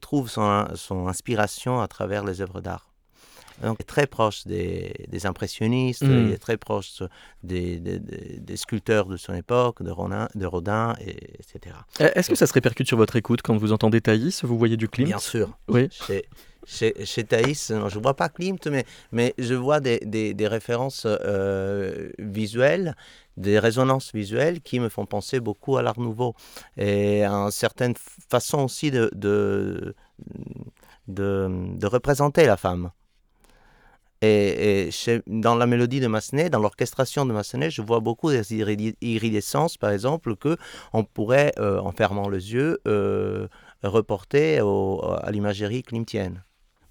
[0.00, 2.93] trouve son, son inspiration à travers les œuvres d'art.
[3.62, 6.26] Donc, il est très proche des, des impressionnistes, Mm.
[6.26, 7.02] il est très proche
[7.42, 11.76] des, des- des- des sculpteurs de son époque, de Rodin, de Rodin et, etc.
[12.00, 14.76] Euh, Est-ce que ça se répercute sur votre écoute quand vous entendez Thaïs Vous voyez
[14.76, 15.06] du Klimt?
[15.08, 15.56] Bien sûr.
[15.68, 15.88] Oui.
[15.92, 16.24] Chez,
[16.66, 20.34] chez, chez Thaïs, non, je ne vois pas Klimt, mais, mais je vois des, des,
[20.34, 22.96] des références euh, visuelles,
[23.36, 26.34] des résonances visuelles qui me font penser beaucoup à l'art nouveau.
[26.76, 27.94] Et à une certaine
[28.30, 29.94] façon aussi de, de,
[31.08, 32.90] de, de représenter la femme.
[34.24, 34.90] Et,
[35.26, 38.54] dans la mélodie de Massenet, dans l'orchestration de Massenet, je vois beaucoup des
[39.76, 40.56] par exemple, que
[40.92, 43.48] on pourrait, euh, en fermant les yeux, euh,
[43.82, 44.60] reporter
[45.22, 46.42] à l'imagerie klimtienne.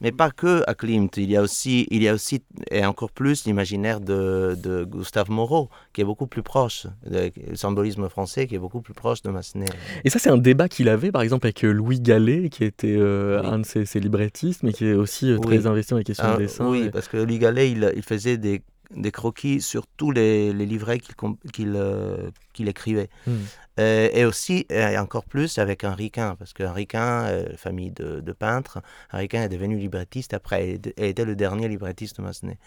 [0.04, 3.10] Mais pas que à Klimt, il y a aussi, il y a aussi et encore
[3.12, 8.45] plus l'imaginaire de, de Gustave Moreau, qui est beaucoup plus proche, de- le symbolisme français
[8.47, 9.66] qui est beaucoup plus proche de Massenet.
[10.04, 12.95] Et ça, c'est un débat qu'il avait, par exemple, avec euh, Louis Gallet, qui était
[12.97, 13.47] euh, Oui.
[13.49, 15.68] un de ses, ses librettistes, mais qui est aussi euh, très Oui.
[15.68, 16.68] investi dans les questions Ah, de dessin.
[16.70, 18.62] oui, et- parce que Louis Gallet, il, il faisait des,
[18.95, 22.29] des croquis sur tous les, les livrets qu'il euh,
[22.59, 23.09] écrivait.
[23.27, 23.37] Hmm.
[23.79, 28.19] Euh, et aussi, et encore plus, avec Henri Quint, parce qu'Henri Quint, euh, famille de,
[28.19, 28.81] de peintres,
[29.11, 32.59] Henri Quint est devenu librettiste après, et était le dernier librettiste de Massenet.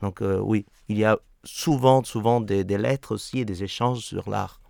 [0.00, 4.00] Donc euh, oui, il y a souvent, souvent des, des lettres aussi et des échanges
[4.00, 4.60] sur l'art.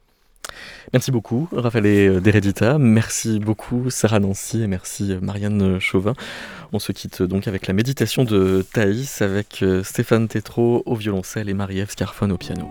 [0.93, 2.79] Merci beaucoup, Raphaël et Deredita.
[2.79, 6.15] Merci beaucoup, Sarah Nancy, et merci, euh, Marianne Chauvin.
[6.73, 11.49] On se quitte donc avec la méditation de Thaïs, avec euh, Stéphane Tétrault au violoncelle
[11.49, 12.69] et Marie-Ève Scarfone au piano.